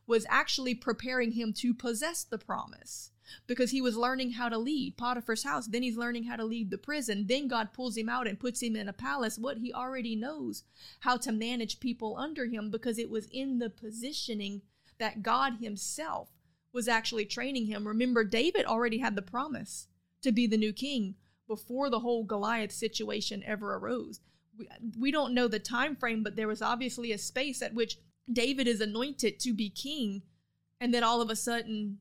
was 0.07 0.27
actually 0.29 0.75
preparing 0.75 1.33
him 1.33 1.53
to 1.53 1.75
possess 1.75 2.25
the 2.25 2.39
promise 2.39 3.11
because 3.47 3.71
he 3.71 3.81
was 3.81 3.97
learning 3.97 4.33
how 4.33 4.49
to 4.49 4.59
lead 4.59 4.97
Potiphar's 4.97 5.45
house. 5.45 5.67
Then 5.67 5.83
he's 5.83 5.97
learning 5.97 6.25
how 6.25 6.37
to 6.37 6.45
lead 6.45 6.71
the 6.71 6.79
prison. 6.79 7.27
Then 7.27 7.49
God 7.49 7.73
pulls 7.73 7.97
him 7.97 8.09
out 8.09 8.27
and 8.27 8.39
puts 8.39 8.63
him 8.63 8.77
in 8.77 8.89
a 8.89 8.93
palace. 8.93 9.39
What 9.39 9.59
he 9.59 9.73
already 9.73 10.15
knows 10.15 10.65
how 11.01 11.17
to 11.19 11.33
manage 11.33 11.81
people 11.81 12.17
under 12.19 12.47
him 12.47 12.71
because 12.71 12.99
it 12.99 13.11
was 13.11 13.27
in 13.31 13.59
the 13.59 13.71
positioning 13.71 14.63
that 14.99 15.23
God 15.23 15.55
himself 15.61 16.31
was 16.73 16.89
actually 16.89 17.25
training 17.25 17.67
him. 17.67 17.87
Remember, 17.87 18.25
David 18.25 18.67
already 18.67 18.99
had 18.99 19.17
the 19.17 19.23
promise 19.23 19.89
to 20.23 20.33
be 20.33 20.47
the 20.47 20.57
new 20.57 20.73
king 20.73 21.15
before 21.47 21.91
the 21.91 22.01
whole 22.01 22.25
Goliath 22.25 22.73
situation 22.73 23.43
ever 23.47 23.75
arose. 23.75 24.21
We, 24.59 24.69
we 24.99 25.11
don't 25.11 25.35
know 25.35 25.49
the 25.49 25.59
time 25.59 25.95
frame, 25.95 26.23
but 26.23 26.37
there 26.37 26.49
was 26.49 26.63
obviously 26.63 27.13
a 27.13 27.19
space 27.19 27.63
at 27.63 27.75
which 27.75 27.99
David 28.33 28.67
is 28.67 28.81
anointed 28.81 29.39
to 29.41 29.53
be 29.53 29.71
king, 29.71 30.23
and 30.81 30.93
then 30.93 31.05
all 31.05 31.21
of 31.21 31.31
a 31.31 31.37
sudden, 31.37 31.99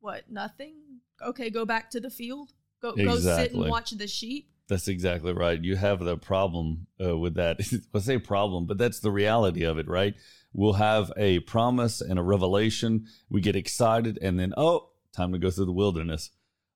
what? 0.00 0.30
Nothing. 0.30 0.74
Okay, 1.22 1.50
go 1.50 1.64
back 1.64 1.90
to 1.90 2.00
the 2.00 2.10
field. 2.10 2.52
Go 2.82 2.94
go 2.94 3.18
sit 3.18 3.52
and 3.52 3.68
watch 3.68 3.90
the 3.90 4.06
sheep. 4.06 4.50
That's 4.68 4.88
exactly 4.88 5.32
right. 5.32 5.62
You 5.62 5.76
have 5.76 6.00
the 6.00 6.16
problem 6.16 6.88
uh, 7.02 7.16
with 7.16 7.34
that. 7.34 7.60
I 7.94 7.98
say 8.00 8.18
problem, 8.18 8.66
but 8.66 8.78
that's 8.78 9.00
the 9.00 9.12
reality 9.12 9.64
of 9.64 9.78
it, 9.78 9.88
right? 9.88 10.14
We'll 10.52 10.74
have 10.74 11.12
a 11.16 11.40
promise 11.40 12.00
and 12.00 12.18
a 12.18 12.22
revelation. 12.22 13.06
We 13.30 13.40
get 13.40 13.56
excited, 13.56 14.18
and 14.20 14.38
then, 14.38 14.54
oh, 14.56 14.90
time 15.14 15.32
to 15.32 15.38
go 15.38 15.50
through 15.50 15.66
the 15.66 15.72
wilderness. 15.72 16.30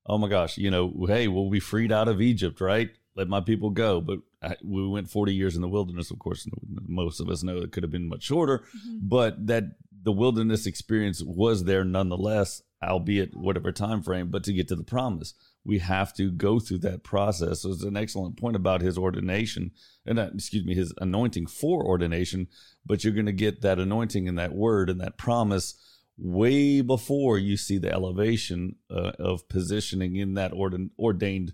Oh 0.05 0.17
my 0.17 0.29
gosh, 0.29 0.57
you 0.57 0.71
know, 0.71 1.05
hey, 1.07 1.27
we'll 1.27 1.49
be 1.49 1.59
freed 1.59 1.91
out 1.91 2.07
of 2.07 2.21
Egypt, 2.21 2.61
right? 2.61 2.89
Let 3.15 3.27
my 3.27 3.41
people 3.41 3.69
go. 3.69 4.01
But 4.01 4.19
I, 4.41 4.55
we 4.63 4.87
went 4.87 5.09
40 5.09 5.33
years 5.33 5.55
in 5.55 5.61
the 5.61 5.69
wilderness. 5.69 6.11
Of 6.11 6.19
course, 6.19 6.47
most 6.87 7.19
of 7.19 7.29
us 7.29 7.43
know 7.43 7.57
it 7.57 7.71
could 7.71 7.83
have 7.83 7.91
been 7.91 8.09
much 8.09 8.23
shorter, 8.23 8.63
but 9.01 9.47
that 9.47 9.75
the 10.03 10.11
wilderness 10.11 10.65
experience 10.65 11.21
was 11.23 11.65
there 11.65 11.83
nonetheless, 11.83 12.63
albeit 12.83 13.35
whatever 13.35 13.71
time 13.71 14.01
frame. 14.01 14.29
But 14.29 14.43
to 14.45 14.53
get 14.53 14.67
to 14.69 14.75
the 14.75 14.83
promise, 14.83 15.35
we 15.63 15.77
have 15.79 16.13
to 16.15 16.31
go 16.31 16.59
through 16.59 16.79
that 16.79 17.03
process. 17.03 17.61
So 17.61 17.69
it's 17.69 17.83
an 17.83 17.97
excellent 17.97 18.37
point 18.37 18.55
about 18.55 18.81
his 18.81 18.97
ordination, 18.97 19.71
and 20.05 20.17
uh, 20.17 20.29
excuse 20.33 20.65
me, 20.65 20.73
his 20.73 20.93
anointing 20.99 21.45
for 21.45 21.85
ordination. 21.85 22.47
But 22.83 23.03
you're 23.03 23.13
going 23.13 23.27
to 23.27 23.31
get 23.31 23.61
that 23.61 23.79
anointing 23.79 24.27
and 24.27 24.39
that 24.39 24.53
word 24.53 24.89
and 24.89 24.99
that 25.01 25.19
promise 25.19 25.75
way 26.17 26.81
before 26.81 27.37
you 27.37 27.57
see 27.57 27.77
the 27.77 27.91
elevation 27.91 28.75
uh, 28.89 29.11
of 29.19 29.47
positioning 29.49 30.15
in 30.15 30.33
that 30.33 30.51
ordin- 30.51 30.89
ordained 30.99 31.53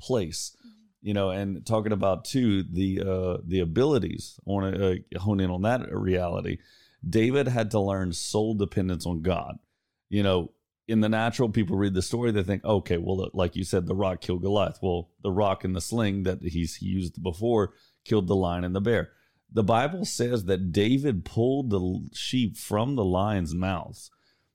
place 0.00 0.56
you 1.00 1.14
know 1.14 1.30
and 1.30 1.64
talking 1.64 1.92
about 1.92 2.24
too 2.24 2.62
the 2.62 3.00
uh 3.00 3.38
the 3.46 3.60
abilities 3.60 4.38
i 4.46 4.50
want 4.50 4.74
to 4.74 4.92
uh, 4.92 5.18
hone 5.20 5.40
in 5.40 5.50
on 5.50 5.62
that 5.62 5.92
reality. 5.92 6.58
David 7.08 7.46
had 7.46 7.70
to 7.70 7.80
learn 7.80 8.12
sole 8.12 8.54
dependence 8.54 9.06
on 9.06 9.22
god. 9.22 9.58
You 10.08 10.22
know 10.22 10.52
in 10.88 11.00
the 11.00 11.08
natural 11.08 11.50
people 11.50 11.76
read 11.76 11.94
the 11.94 12.02
story 12.02 12.32
they 12.32 12.42
think 12.42 12.64
okay 12.64 12.96
well 12.96 13.30
like 13.34 13.54
you 13.54 13.62
said 13.62 13.86
the 13.86 13.94
rock 13.94 14.20
killed 14.20 14.42
goliath. 14.42 14.78
Well 14.82 15.10
the 15.22 15.30
rock 15.30 15.64
and 15.64 15.76
the 15.76 15.80
sling 15.80 16.24
that 16.24 16.42
he's 16.42 16.82
used 16.82 17.22
before 17.22 17.74
killed 18.04 18.26
the 18.26 18.36
lion 18.36 18.64
and 18.64 18.74
the 18.74 18.80
bear. 18.80 19.12
The 19.52 19.64
bible 19.64 20.04
says 20.04 20.44
that 20.46 20.72
david 20.72 21.24
pulled 21.24 21.70
the 21.70 22.08
sheep 22.14 22.56
from 22.56 22.96
the 22.96 23.04
lion's 23.04 23.54
mouths. 23.54 24.10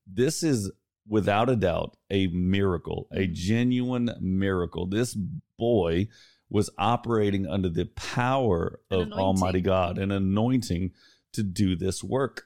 This 0.06 0.44
is 0.44 0.72
without 1.08 1.50
a 1.50 1.56
doubt 1.56 1.98
a 2.10 2.28
miracle 2.28 3.08
a 3.12 3.28
genuine 3.28 4.10
miracle. 4.20 4.88
This 4.88 5.16
boy 5.58 6.08
was 6.54 6.70
operating 6.78 7.46
under 7.46 7.68
the 7.68 7.86
power 7.86 8.80
of 8.90 9.02
anointing. 9.02 9.20
almighty 9.20 9.62
god 9.62 9.98
an 9.98 10.12
anointing 10.12 10.92
to 11.34 11.44
do 11.44 11.76
this 11.76 12.02
work 12.02 12.46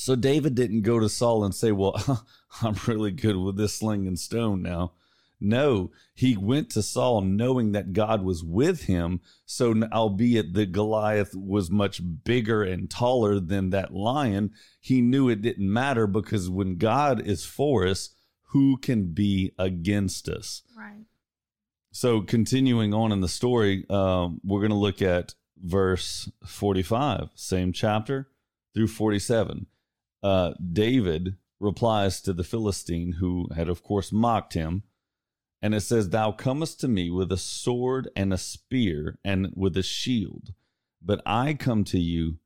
so 0.00 0.16
David 0.16 0.54
didn't 0.54 0.80
go 0.80 0.98
to 0.98 1.10
Saul 1.10 1.44
and 1.44 1.54
say, 1.54 1.72
Well, 1.72 2.24
I'm 2.62 2.76
really 2.86 3.10
good 3.10 3.36
with 3.36 3.58
this 3.58 3.74
sling 3.74 4.06
and 4.06 4.18
stone 4.18 4.62
now. 4.62 4.92
No, 5.42 5.90
he 6.14 6.36
went 6.36 6.70
to 6.70 6.82
Saul 6.82 7.22
knowing 7.22 7.72
that 7.72 7.94
God 7.94 8.22
was 8.22 8.44
with 8.44 8.84
him. 8.84 9.20
So, 9.46 9.74
albeit 9.92 10.52
that 10.52 10.72
Goliath 10.72 11.34
was 11.34 11.70
much 11.70 12.02
bigger 12.24 12.62
and 12.62 12.90
taller 12.90 13.40
than 13.40 13.70
that 13.70 13.94
lion, 13.94 14.52
he 14.80 15.00
knew 15.00 15.28
it 15.28 15.40
didn't 15.40 15.72
matter 15.72 16.06
because 16.06 16.50
when 16.50 16.76
God 16.76 17.20
is 17.20 17.44
for 17.44 17.86
us, 17.86 18.10
who 18.52 18.76
can 18.76 19.12
be 19.12 19.52
against 19.58 20.28
us? 20.28 20.62
So, 21.92 22.20
continuing 22.20 22.94
on 22.94 23.10
in 23.10 23.20
the 23.20 23.28
story, 23.28 23.84
um, 23.90 24.40
we're 24.44 24.60
going 24.60 24.70
to 24.70 24.76
look 24.76 25.02
at 25.02 25.34
verse 25.56 26.30
45, 26.46 27.30
same 27.34 27.72
chapter 27.72 28.28
through 28.74 28.86
47. 28.86 29.66
Uh, 30.22 30.52
David 30.72 31.36
replies 31.58 32.20
to 32.22 32.32
the 32.32 32.44
Philistine 32.44 33.12
who 33.18 33.48
had, 33.56 33.68
of 33.68 33.82
course, 33.82 34.12
mocked 34.12 34.54
him. 34.54 34.84
And 35.62 35.74
it 35.74 35.80
says, 35.80 36.08
Thou 36.08 36.32
comest 36.32 36.80
to 36.80 36.88
me 36.88 37.10
with 37.10 37.30
a 37.32 37.36
sword 37.36 38.08
and 38.14 38.32
a 38.32 38.38
spear 38.38 39.18
and 39.24 39.52
with 39.54 39.76
a 39.76 39.82
shield, 39.82 40.54
but 41.02 41.20
I 41.26 41.54
come 41.54 41.84
to 41.84 41.98
you 41.98 42.38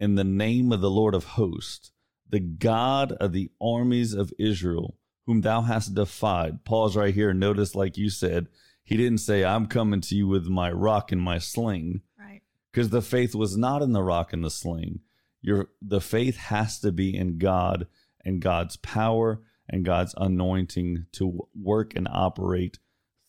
in 0.00 0.14
the 0.14 0.24
name 0.24 0.72
of 0.72 0.80
the 0.80 0.90
Lord 0.90 1.14
of 1.14 1.24
hosts, 1.24 1.92
the 2.28 2.40
God 2.40 3.12
of 3.12 3.32
the 3.32 3.50
armies 3.60 4.14
of 4.14 4.32
Israel, 4.38 4.96
whom 5.26 5.42
thou 5.42 5.60
hast 5.60 5.94
defied. 5.94 6.64
Pause 6.64 6.96
right 6.96 7.14
here. 7.14 7.34
Notice, 7.34 7.74
like 7.74 7.98
you 7.98 8.08
said, 8.08 8.48
he 8.84 8.96
didn't 8.96 9.18
say, 9.18 9.44
I'm 9.44 9.66
coming 9.66 10.00
to 10.02 10.14
you 10.14 10.26
with 10.26 10.46
my 10.46 10.70
rock 10.70 11.12
and 11.12 11.20
my 11.20 11.38
sling, 11.38 12.02
Right. 12.18 12.42
because 12.70 12.90
the 12.90 13.02
faith 13.02 13.34
was 13.34 13.56
not 13.56 13.82
in 13.82 13.92
the 13.92 14.02
rock 14.02 14.32
and 14.32 14.44
the 14.44 14.50
sling. 14.50 15.00
Your 15.40 15.70
the 15.80 16.00
faith 16.00 16.36
has 16.36 16.78
to 16.80 16.92
be 16.92 17.16
in 17.16 17.38
God 17.38 17.86
and 18.24 18.40
God's 18.40 18.76
power 18.76 19.42
and 19.68 19.84
God's 19.84 20.14
anointing 20.16 21.06
to 21.12 21.48
work 21.54 21.94
and 21.96 22.06
operate 22.10 22.78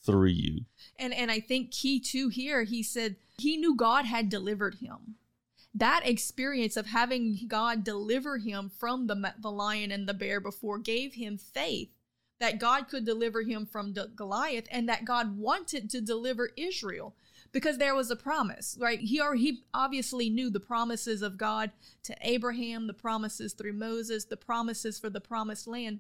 through 0.05 0.29
you. 0.29 0.65
And 0.97 1.13
and 1.13 1.31
I 1.31 1.39
think 1.39 1.71
key 1.71 1.99
too 1.99 2.29
here, 2.29 2.63
he 2.63 2.83
said 2.83 3.15
he 3.37 3.57
knew 3.57 3.75
God 3.75 4.05
had 4.05 4.29
delivered 4.29 4.75
him. 4.75 5.15
That 5.73 6.07
experience 6.07 6.77
of 6.77 6.85
having 6.87 7.39
God 7.47 7.83
deliver 7.83 8.37
him 8.37 8.69
from 8.69 9.07
the 9.07 9.33
the 9.39 9.51
lion 9.51 9.91
and 9.91 10.07
the 10.07 10.13
bear 10.13 10.39
before 10.39 10.77
gave 10.77 11.13
him 11.15 11.37
faith 11.37 11.89
that 12.39 12.59
God 12.59 12.87
could 12.87 13.05
deliver 13.05 13.41
him 13.43 13.65
from 13.65 13.93
Goliath 14.15 14.65
and 14.71 14.89
that 14.89 15.05
God 15.05 15.37
wanted 15.37 15.89
to 15.91 16.01
deliver 16.01 16.51
Israel 16.57 17.15
because 17.51 17.77
there 17.77 17.95
was 17.95 18.09
a 18.09 18.15
promise, 18.15 18.77
right? 18.81 18.99
He 18.99 19.21
already, 19.21 19.41
he 19.41 19.63
obviously 19.73 20.29
knew 20.29 20.49
the 20.49 20.59
promises 20.59 21.21
of 21.21 21.37
God 21.37 21.71
to 22.03 22.15
Abraham, 22.21 22.87
the 22.87 22.93
promises 22.93 23.53
through 23.53 23.73
Moses, 23.73 24.25
the 24.25 24.35
promises 24.35 24.99
for 24.99 25.09
the 25.09 25.21
promised 25.21 25.67
land. 25.67 25.99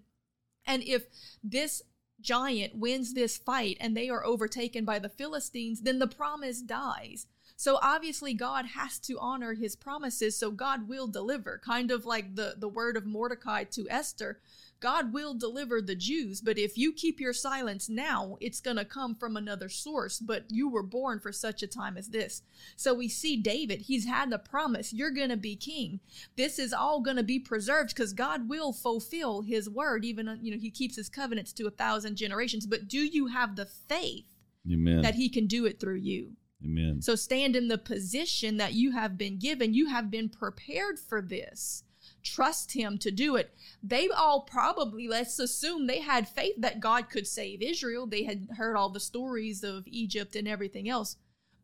And 0.65 0.83
if 0.83 1.05
this 1.43 1.83
giant 2.19 2.75
wins 2.75 3.13
this 3.13 3.37
fight 3.37 3.77
and 3.79 3.95
they 3.95 4.09
are 4.09 4.25
overtaken 4.25 4.83
by 4.83 4.97
the 4.99 5.09
Philistines, 5.09 5.81
then 5.81 5.99
the 5.99 6.07
promise 6.07 6.61
dies. 6.61 7.27
So 7.63 7.79
obviously 7.81 8.33
God 8.33 8.65
has 8.65 8.99
to 8.99 9.17
honor 9.21 9.53
his 9.53 9.73
promises, 9.73 10.37
so 10.37 10.51
God 10.51 10.89
will 10.89 11.07
deliver. 11.07 11.61
Kind 11.63 11.91
of 11.91 12.05
like 12.05 12.35
the, 12.35 12.55
the 12.57 12.67
word 12.67 12.97
of 12.97 13.05
Mordecai 13.05 13.63
to 13.63 13.87
Esther. 13.89 14.41
God 14.81 15.13
will 15.13 15.33
deliver 15.33 15.81
the 15.81 15.95
Jews, 15.95 16.41
but 16.41 16.57
if 16.57 16.77
you 16.77 16.91
keep 16.91 17.21
your 17.21 17.31
silence 17.31 17.87
now, 17.87 18.35
it's 18.41 18.59
going 18.59 18.75
to 18.75 18.83
come 18.83 19.15
from 19.15 19.37
another 19.37 19.69
source. 19.69 20.19
But 20.19 20.43
you 20.49 20.67
were 20.67 20.83
born 20.83 21.21
for 21.21 21.31
such 21.31 21.63
a 21.63 21.67
time 21.67 21.95
as 21.95 22.09
this. 22.09 22.41
So 22.75 22.93
we 22.93 23.07
see 23.07 23.37
David, 23.37 23.83
he's 23.83 24.07
had 24.07 24.29
the 24.29 24.39
promise, 24.39 24.91
you're 24.91 25.09
going 25.09 25.29
to 25.29 25.37
be 25.37 25.55
king. 25.55 26.01
This 26.35 26.59
is 26.59 26.73
all 26.73 26.99
going 26.99 27.15
to 27.15 27.23
be 27.23 27.39
preserved 27.39 27.95
because 27.95 28.11
God 28.11 28.49
will 28.49 28.73
fulfill 28.73 29.41
his 29.41 29.69
word, 29.69 30.03
even, 30.03 30.37
you 30.41 30.51
know, 30.51 30.59
he 30.59 30.69
keeps 30.69 30.97
his 30.97 31.07
covenants 31.07 31.53
to 31.53 31.67
a 31.67 31.71
thousand 31.71 32.17
generations. 32.17 32.65
But 32.65 32.89
do 32.89 32.99
you 32.99 33.27
have 33.27 33.55
the 33.55 33.67
faith 33.67 34.25
Amen. 34.69 35.01
that 35.01 35.15
he 35.15 35.29
can 35.29 35.47
do 35.47 35.65
it 35.65 35.79
through 35.79 35.99
you? 35.99 36.33
Amen. 36.63 37.01
So 37.01 37.15
stand 37.15 37.55
in 37.55 37.67
the 37.67 37.77
position 37.77 38.57
that 38.57 38.73
you 38.73 38.91
have 38.91 39.17
been 39.17 39.37
given. 39.37 39.73
You 39.73 39.87
have 39.87 40.09
been 40.09 40.29
prepared 40.29 40.99
for 40.99 41.21
this. 41.21 41.83
Trust 42.23 42.71
him 42.71 42.97
to 42.99 43.11
do 43.11 43.35
it. 43.35 43.53
They 43.81 44.07
all 44.07 44.41
probably, 44.41 45.07
let's 45.07 45.39
assume, 45.39 45.87
they 45.87 45.99
had 45.99 46.27
faith 46.27 46.55
that 46.57 46.79
God 46.79 47.09
could 47.09 47.27
save 47.27 47.61
Israel. 47.61 48.07
They 48.07 48.23
had 48.23 48.47
heard 48.57 48.77
all 48.77 48.89
the 48.89 48.99
stories 48.99 49.63
of 49.63 49.83
Egypt 49.87 50.35
and 50.35 50.47
everything 50.47 50.87
else, 50.87 51.17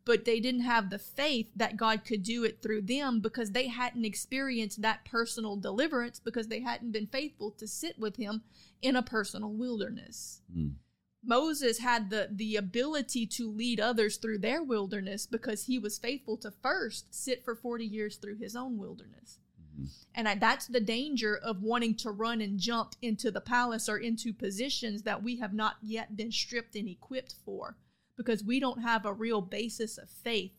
but 0.04 0.26
they 0.26 0.38
didn't 0.38 0.62
have 0.62 0.90
the 0.90 0.98
faith 0.98 1.48
that 1.56 1.78
God 1.78 2.04
could 2.04 2.22
do 2.22 2.44
it 2.44 2.60
through 2.60 2.82
them 2.82 3.20
because 3.20 3.52
they 3.52 3.68
hadn't 3.68 4.04
experienced 4.04 4.82
that 4.82 5.06
personal 5.06 5.56
deliverance 5.56 6.20
because 6.20 6.48
they 6.48 6.60
hadn't 6.60 6.92
been 6.92 7.06
faithful 7.06 7.50
to 7.52 7.66
sit 7.66 7.98
with 7.98 8.16
him 8.16 8.42
in 8.82 8.96
a 8.96 9.02
personal 9.02 9.52
wilderness. 9.52 10.42
Mm. 10.54 10.74
Moses 11.22 11.78
had 11.78 12.10
the 12.10 12.28
the 12.30 12.56
ability 12.56 13.26
to 13.26 13.50
lead 13.50 13.78
others 13.78 14.16
through 14.16 14.38
their 14.38 14.62
wilderness 14.62 15.26
because 15.26 15.64
he 15.64 15.78
was 15.78 15.98
faithful 15.98 16.36
to 16.38 16.50
first 16.50 17.14
sit 17.14 17.44
for 17.44 17.54
40 17.54 17.84
years 17.84 18.16
through 18.16 18.36
his 18.36 18.56
own 18.56 18.78
wilderness. 18.78 19.38
Mhm. 19.78 19.90
And 20.14 20.28
I, 20.28 20.34
that's 20.36 20.66
the 20.66 20.80
danger 20.80 21.36
of 21.36 21.62
wanting 21.62 21.94
to 21.96 22.10
run 22.10 22.40
and 22.40 22.58
jump 22.58 22.94
into 23.02 23.30
the 23.30 23.40
palace 23.40 23.88
or 23.88 23.98
into 23.98 24.32
positions 24.32 25.02
that 25.02 25.22
we 25.22 25.36
have 25.36 25.52
not 25.52 25.76
yet 25.82 26.16
been 26.16 26.32
stripped 26.32 26.74
and 26.74 26.88
equipped 26.88 27.34
for 27.44 27.76
because 28.16 28.42
we 28.42 28.58
don't 28.58 28.82
have 28.82 29.04
a 29.04 29.12
real 29.12 29.40
basis 29.40 29.98
of 29.98 30.10
faith 30.10 30.52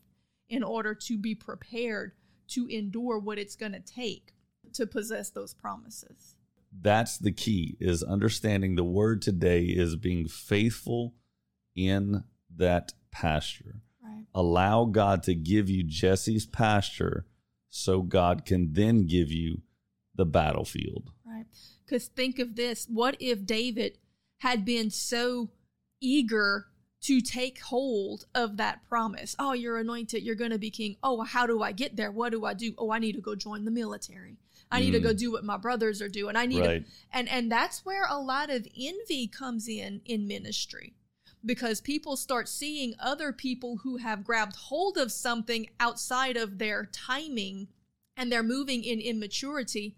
in 0.48 0.62
order 0.62 0.94
to 0.94 1.18
be 1.18 1.34
prepared 1.34 2.12
to 2.48 2.66
endure 2.68 3.18
what 3.18 3.38
it's 3.38 3.56
going 3.56 3.72
to 3.72 3.80
take 3.80 4.34
to 4.72 4.86
possess 4.86 5.30
those 5.30 5.54
promises. 5.54 6.34
That's 6.80 7.18
the 7.18 7.32
key 7.32 7.76
is 7.80 8.02
understanding 8.02 8.74
the 8.74 8.84
word 8.84 9.22
today 9.22 9.64
is 9.64 9.96
being 9.96 10.26
faithful 10.26 11.14
in 11.76 12.24
that 12.56 12.92
pasture. 13.10 13.82
Right. 14.02 14.26
Allow 14.34 14.86
God 14.86 15.22
to 15.24 15.34
give 15.34 15.68
you 15.68 15.84
Jesse's 15.84 16.46
pasture 16.46 17.26
so 17.68 18.02
God 18.02 18.44
can 18.44 18.72
then 18.72 19.06
give 19.06 19.30
you 19.30 19.62
the 20.14 20.26
battlefield. 20.26 21.10
Right. 21.24 21.46
Because 21.84 22.06
think 22.08 22.38
of 22.38 22.56
this 22.56 22.86
what 22.88 23.16
if 23.20 23.44
David 23.44 23.98
had 24.38 24.64
been 24.64 24.90
so 24.90 25.50
eager 26.00 26.66
to 27.02 27.20
take 27.20 27.60
hold 27.60 28.26
of 28.34 28.56
that 28.56 28.86
promise? 28.88 29.36
Oh, 29.38 29.52
you're 29.52 29.78
anointed, 29.78 30.22
you're 30.22 30.34
going 30.34 30.50
to 30.50 30.58
be 30.58 30.70
king. 30.70 30.96
Oh, 31.02 31.22
how 31.22 31.46
do 31.46 31.62
I 31.62 31.72
get 31.72 31.96
there? 31.96 32.10
What 32.10 32.32
do 32.32 32.44
I 32.44 32.54
do? 32.54 32.74
Oh, 32.78 32.90
I 32.90 32.98
need 32.98 33.14
to 33.14 33.20
go 33.20 33.34
join 33.34 33.64
the 33.64 33.70
military. 33.70 34.38
I 34.72 34.80
need 34.80 34.90
mm. 34.90 34.94
to 34.94 35.00
go 35.00 35.14
mm. 35.14 35.18
do 35.18 35.32
what 35.32 35.44
my 35.44 35.56
brothers 35.56 36.00
are 36.02 36.08
doing. 36.08 36.34
I 36.34 36.46
need 36.46 36.60
right. 36.60 36.84
to, 36.84 36.92
and 37.12 37.28
and 37.28 37.52
that's 37.52 37.84
where 37.84 38.06
a 38.08 38.18
lot 38.18 38.50
of 38.50 38.66
envy 38.76 39.28
comes 39.28 39.68
in 39.68 40.00
in 40.04 40.26
ministry 40.26 40.94
because 41.44 41.80
people 41.80 42.16
start 42.16 42.48
seeing 42.48 42.94
other 42.98 43.32
people 43.32 43.78
who 43.82 43.96
have 43.98 44.24
grabbed 44.24 44.56
hold 44.56 44.96
of 44.96 45.10
something 45.12 45.68
outside 45.80 46.36
of 46.36 46.58
their 46.58 46.88
timing 46.92 47.68
and 48.16 48.30
they're 48.30 48.42
moving 48.42 48.84
in 48.84 49.00
immaturity 49.00 49.96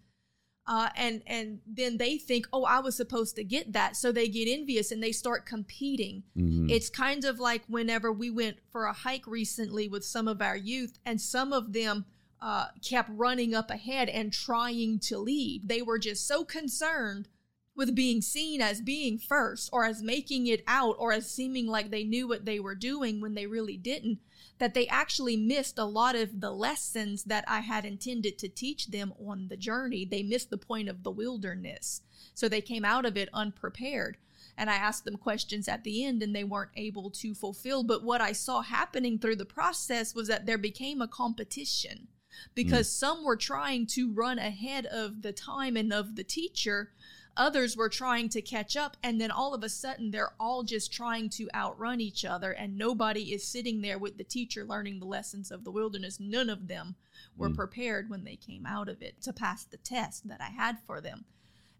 uh, 0.66 0.88
and 0.96 1.22
and 1.26 1.60
then 1.66 1.98
they 1.98 2.16
think 2.16 2.46
oh 2.52 2.64
i 2.64 2.78
was 2.78 2.96
supposed 2.96 3.36
to 3.36 3.44
get 3.44 3.72
that 3.74 3.96
so 3.96 4.10
they 4.10 4.28
get 4.28 4.48
envious 4.48 4.90
and 4.90 5.02
they 5.02 5.12
start 5.12 5.44
competing 5.44 6.22
mm-hmm. 6.36 6.70
it's 6.70 6.88
kind 6.88 7.24
of 7.24 7.38
like 7.38 7.62
whenever 7.68 8.10
we 8.10 8.30
went 8.30 8.56
for 8.70 8.86
a 8.86 8.92
hike 8.92 9.26
recently 9.26 9.88
with 9.88 10.04
some 10.04 10.26
of 10.26 10.40
our 10.40 10.56
youth 10.56 10.98
and 11.04 11.20
some 11.20 11.52
of 11.52 11.74
them 11.74 12.06
uh, 12.40 12.66
kept 12.82 13.10
running 13.12 13.54
up 13.54 13.70
ahead 13.70 14.08
and 14.08 14.32
trying 14.32 14.98
to 14.98 15.18
lead 15.18 15.68
they 15.68 15.80
were 15.80 15.98
just 15.98 16.26
so 16.26 16.44
concerned 16.44 17.28
with 17.76 17.94
being 17.94 18.22
seen 18.22 18.60
as 18.60 18.80
being 18.80 19.18
first 19.18 19.68
or 19.72 19.84
as 19.84 20.02
making 20.02 20.46
it 20.46 20.62
out 20.66 20.94
or 20.98 21.12
as 21.12 21.30
seeming 21.30 21.66
like 21.66 21.90
they 21.90 22.04
knew 22.04 22.28
what 22.28 22.44
they 22.44 22.60
were 22.60 22.74
doing 22.74 23.20
when 23.20 23.34
they 23.34 23.46
really 23.46 23.76
didn't, 23.76 24.20
that 24.58 24.74
they 24.74 24.86
actually 24.86 25.36
missed 25.36 25.78
a 25.78 25.84
lot 25.84 26.14
of 26.14 26.40
the 26.40 26.52
lessons 26.52 27.24
that 27.24 27.44
I 27.48 27.60
had 27.60 27.84
intended 27.84 28.38
to 28.38 28.48
teach 28.48 28.88
them 28.88 29.12
on 29.26 29.48
the 29.48 29.56
journey. 29.56 30.04
They 30.04 30.22
missed 30.22 30.50
the 30.50 30.58
point 30.58 30.88
of 30.88 31.02
the 31.02 31.10
wilderness. 31.10 32.02
So 32.34 32.48
they 32.48 32.60
came 32.60 32.84
out 32.84 33.04
of 33.04 33.16
it 33.16 33.28
unprepared. 33.32 34.18
And 34.56 34.70
I 34.70 34.76
asked 34.76 35.04
them 35.04 35.16
questions 35.16 35.66
at 35.66 35.82
the 35.82 36.04
end 36.04 36.22
and 36.22 36.34
they 36.34 36.44
weren't 36.44 36.70
able 36.76 37.10
to 37.10 37.34
fulfill. 37.34 37.82
But 37.82 38.04
what 38.04 38.20
I 38.20 38.30
saw 38.30 38.62
happening 38.62 39.18
through 39.18 39.34
the 39.34 39.44
process 39.44 40.14
was 40.14 40.28
that 40.28 40.46
there 40.46 40.58
became 40.58 41.02
a 41.02 41.08
competition 41.08 42.06
because 42.54 42.88
mm. 42.88 42.92
some 42.92 43.24
were 43.24 43.36
trying 43.36 43.86
to 43.86 44.12
run 44.12 44.38
ahead 44.38 44.86
of 44.86 45.22
the 45.22 45.32
time 45.32 45.76
and 45.76 45.92
of 45.92 46.16
the 46.16 46.24
teacher 46.24 46.90
Others 47.36 47.76
were 47.76 47.88
trying 47.88 48.28
to 48.28 48.40
catch 48.40 48.76
up, 48.76 48.96
and 49.02 49.20
then 49.20 49.30
all 49.30 49.54
of 49.54 49.64
a 49.64 49.68
sudden 49.68 50.10
they're 50.10 50.34
all 50.38 50.62
just 50.62 50.92
trying 50.92 51.28
to 51.30 51.48
outrun 51.52 52.00
each 52.00 52.24
other, 52.24 52.52
and 52.52 52.78
nobody 52.78 53.32
is 53.32 53.46
sitting 53.46 53.82
there 53.82 53.98
with 53.98 54.18
the 54.18 54.24
teacher 54.24 54.64
learning 54.64 55.00
the 55.00 55.06
lessons 55.06 55.50
of 55.50 55.64
the 55.64 55.72
wilderness. 55.72 56.20
None 56.20 56.48
of 56.48 56.68
them 56.68 56.94
were 57.36 57.50
mm. 57.50 57.56
prepared 57.56 58.08
when 58.08 58.22
they 58.22 58.36
came 58.36 58.66
out 58.66 58.88
of 58.88 59.02
it 59.02 59.20
to 59.22 59.32
pass 59.32 59.64
the 59.64 59.78
test 59.78 60.28
that 60.28 60.40
I 60.40 60.50
had 60.50 60.78
for 60.86 61.00
them. 61.00 61.24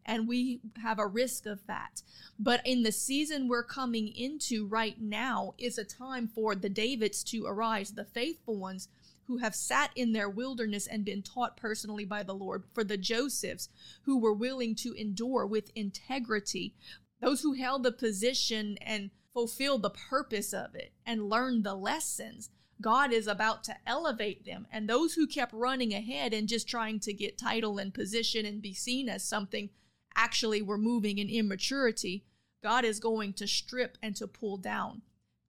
And 0.04 0.28
we 0.28 0.60
have 0.82 0.98
a 0.98 1.06
risk 1.06 1.46
of 1.46 1.66
that. 1.66 2.02
But 2.38 2.60
in 2.66 2.82
the 2.82 2.92
season 2.92 3.48
we're 3.48 3.64
coming 3.64 4.08
into 4.08 4.66
right 4.66 5.00
now 5.00 5.54
is 5.56 5.78
a 5.78 5.84
time 5.84 6.28
for 6.28 6.54
the 6.54 6.68
Davids 6.68 7.22
to 7.24 7.46
arise, 7.46 7.92
the 7.92 8.04
faithful 8.04 8.56
ones 8.56 8.88
who 9.26 9.38
have 9.38 9.54
sat 9.54 9.90
in 9.94 10.12
their 10.12 10.28
wilderness 10.28 10.86
and 10.86 11.04
been 11.04 11.22
taught 11.22 11.56
personally 11.56 12.04
by 12.04 12.22
the 12.22 12.34
Lord, 12.34 12.64
for 12.72 12.84
the 12.84 12.96
Josephs 12.96 13.68
who 14.02 14.18
were 14.18 14.34
willing 14.34 14.74
to 14.76 14.92
endure 14.94 15.46
with 15.46 15.70
integrity, 15.74 16.74
those 17.20 17.42
who 17.42 17.54
held 17.54 17.82
the 17.82 17.92
position 17.92 18.76
and 18.82 19.10
fulfilled 19.32 19.82
the 19.82 19.90
purpose 19.90 20.52
of 20.52 20.74
it 20.74 20.92
and 21.04 21.28
learned 21.28 21.64
the 21.64 21.74
lessons. 21.74 22.50
God 22.80 23.12
is 23.12 23.26
about 23.26 23.64
to 23.64 23.76
elevate 23.86 24.44
them. 24.44 24.66
And 24.70 24.88
those 24.88 25.14
who 25.14 25.26
kept 25.26 25.52
running 25.52 25.94
ahead 25.94 26.32
and 26.32 26.48
just 26.48 26.68
trying 26.68 27.00
to 27.00 27.12
get 27.12 27.38
title 27.38 27.78
and 27.78 27.94
position 27.94 28.44
and 28.46 28.60
be 28.60 28.74
seen 28.74 29.08
as 29.08 29.24
something 29.24 29.70
actually 30.16 30.62
were 30.62 30.78
moving 30.78 31.18
in 31.18 31.28
immaturity, 31.28 32.24
God 32.62 32.84
is 32.84 33.00
going 33.00 33.32
to 33.34 33.46
strip 33.46 33.98
and 34.02 34.14
to 34.16 34.26
pull 34.26 34.56
down. 34.56 35.02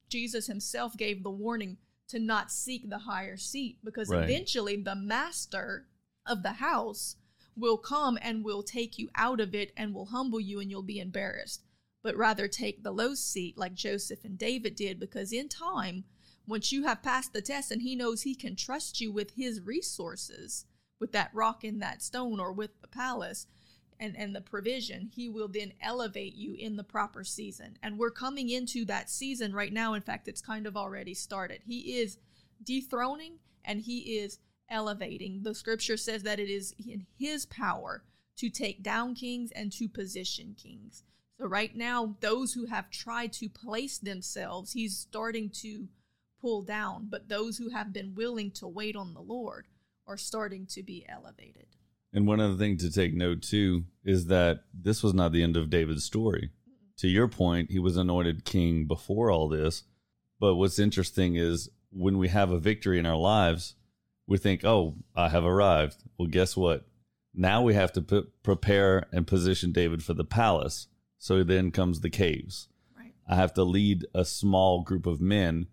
Jesus 0.10 0.48
himself 0.48 0.96
gave 0.98 1.24
the 1.24 1.32
warning 1.32 1.77
to 2.08 2.20
not 2.20 2.52
seek 2.52 2.89
the 2.89 3.00
higher 3.00 3.38
seat 3.38 3.78
because 3.84 4.10
right. 4.10 4.24
eventually 4.24 4.82
the 4.82 4.96
master 4.96 5.88
of 6.26 6.44
the 6.44 6.54
house 6.54 7.15
will 7.56 7.78
come 7.78 8.18
and 8.22 8.44
will 8.44 8.63
take 8.63 9.00
you 9.00 9.10
out 9.15 9.39
of 9.39 9.56
it 9.56 9.72
and 9.78 9.94
will 9.94 10.08
humble 10.08 10.39
you 10.39 10.60
and 10.60 10.70
you'll 10.70 10.84
be 10.84 11.00
embarrassed 11.00 11.63
but 12.04 12.15
rather 12.15 12.48
take 12.48 12.84
the 12.84 12.91
low 12.91 13.15
seat 13.15 13.58
like 13.58 13.74
Joseph 13.74 14.24
and 14.24 14.38
David 14.38 14.76
did 14.76 15.00
because 15.00 15.34
in 15.34 15.50
time 15.50 16.04
once 16.48 16.72
you 16.72 16.84
have 16.84 17.02
passed 17.02 17.34
the 17.34 17.41
test 17.41 17.72
and 17.72 17.82
he 17.82 17.96
knows 17.96 18.22
he 18.22 18.36
can 18.36 18.56
trust 18.56 19.02
you 19.02 19.12
with 19.12 19.32
his 19.32 19.62
resources 19.62 20.65
with 21.00 21.12
that 21.12 21.32
rock 21.34 21.63
and 21.63 21.82
that 21.82 22.02
stone 22.02 22.39
or 22.39 22.52
with 22.52 22.80
the 22.82 22.88
palace 22.88 23.48
and, 23.99 24.15
and 24.17 24.36
the 24.36 24.41
provision, 24.41 25.10
he 25.13 25.29
will 25.29 25.47
then 25.47 25.73
elevate 25.81 26.36
you 26.36 26.53
in 26.53 26.75
the 26.75 26.84
proper 26.84 27.23
season. 27.23 27.77
And 27.81 27.97
we're 27.97 28.12
coming 28.12 28.49
into 28.49 28.86
that 28.86 29.10
season 29.10 29.53
right 29.53 29.71
now. 29.71 29.93
In 29.93 30.01
fact, 30.01 30.27
it's 30.27 30.41
kind 30.41 30.67
of 30.67 30.75
already 30.75 31.13
started. 31.13 31.62
He 31.65 31.99
is 31.99 32.17
dethroning 32.63 33.39
and 33.63 33.81
he 33.81 34.17
is 34.17 34.39
elevating. 34.69 35.43
The 35.43 35.55
scripture 35.55 35.97
says 35.97 36.23
that 36.23 36.39
it 36.39 36.49
is 36.49 36.73
in 36.86 37.05
his 37.17 37.45
power 37.45 38.03
to 38.38 38.49
take 38.49 38.84
down 38.84 39.15
kings 39.15 39.51
and 39.51 39.71
to 39.73 39.88
position 39.88 40.55
kings. 40.62 41.03
So, 41.39 41.47
right 41.47 41.75
now, 41.75 42.15
those 42.21 42.53
who 42.53 42.65
have 42.65 42.89
tried 42.89 43.34
to 43.34 43.49
place 43.49 43.97
themselves, 43.97 44.71
he's 44.71 44.97
starting 44.97 45.49
to 45.62 45.89
pull 46.41 46.62
down. 46.62 47.08
But 47.10 47.27
those 47.27 47.58
who 47.58 47.69
have 47.69 47.91
been 47.91 48.15
willing 48.15 48.51
to 48.51 48.67
wait 48.67 48.95
on 48.95 49.13
the 49.13 49.21
Lord 49.21 49.67
are 50.08 50.17
starting 50.17 50.65
to 50.67 50.84
be 50.84 51.05
elevated. 51.10 51.67
And 52.15 52.25
one 52.25 52.39
other 52.39 52.56
thing 52.56 52.78
to 52.78 52.89
take 52.89 53.13
note 53.13 53.41
too 53.41 53.84
is 54.06 54.28
that 54.28 54.62
this 54.73 55.04
was 55.04 55.13
not 55.13 55.34
the 55.34 55.43
end 55.43 55.58
of 55.58 55.69
David's 55.69 56.06
story. 56.06 56.49
To 56.99 57.10
your 57.10 57.28
point, 57.28 57.71
he 57.71 57.78
was 57.78 57.97
anointed 57.97 58.45
king 58.45 58.88
before 58.88 59.30
all 59.30 59.49
this. 59.49 59.84
But 60.39 60.56
what's 60.56 60.80
interesting 60.80 61.36
is 61.36 61.69
when 61.91 62.17
we 62.17 62.30
have 62.30 62.51
a 62.51 62.58
victory 62.58 62.99
in 62.99 63.06
our 63.06 63.17
lives, 63.17 63.75
we 64.28 64.38
think, 64.38 64.63
"Oh, 64.63 64.95
I 65.13 65.28
have 65.28 65.43
arrived." 65.43 65.97
Well, 66.17 66.30
guess 66.30 66.56
what? 66.56 66.88
Now 67.34 67.62
we 67.62 67.73
have 67.73 67.91
to 67.93 68.01
put, 68.01 68.41
prepare 68.43 69.08
and 69.12 69.28
position 69.28 69.73
David 69.73 70.01
for 70.01 70.13
the 70.13 70.23
palace. 70.23 70.88
So 71.17 71.43
then 71.43 71.69
comes 71.69 71.99
the 71.99 72.10
caves. 72.10 72.69
Right. 72.97 73.13
I 73.28 73.36
have 73.36 73.54
to 73.56 73.63
lead 73.65 74.06
a 74.13 74.23
small 74.23 74.84
group 74.84 75.06
of 75.06 75.19
men 75.19 75.67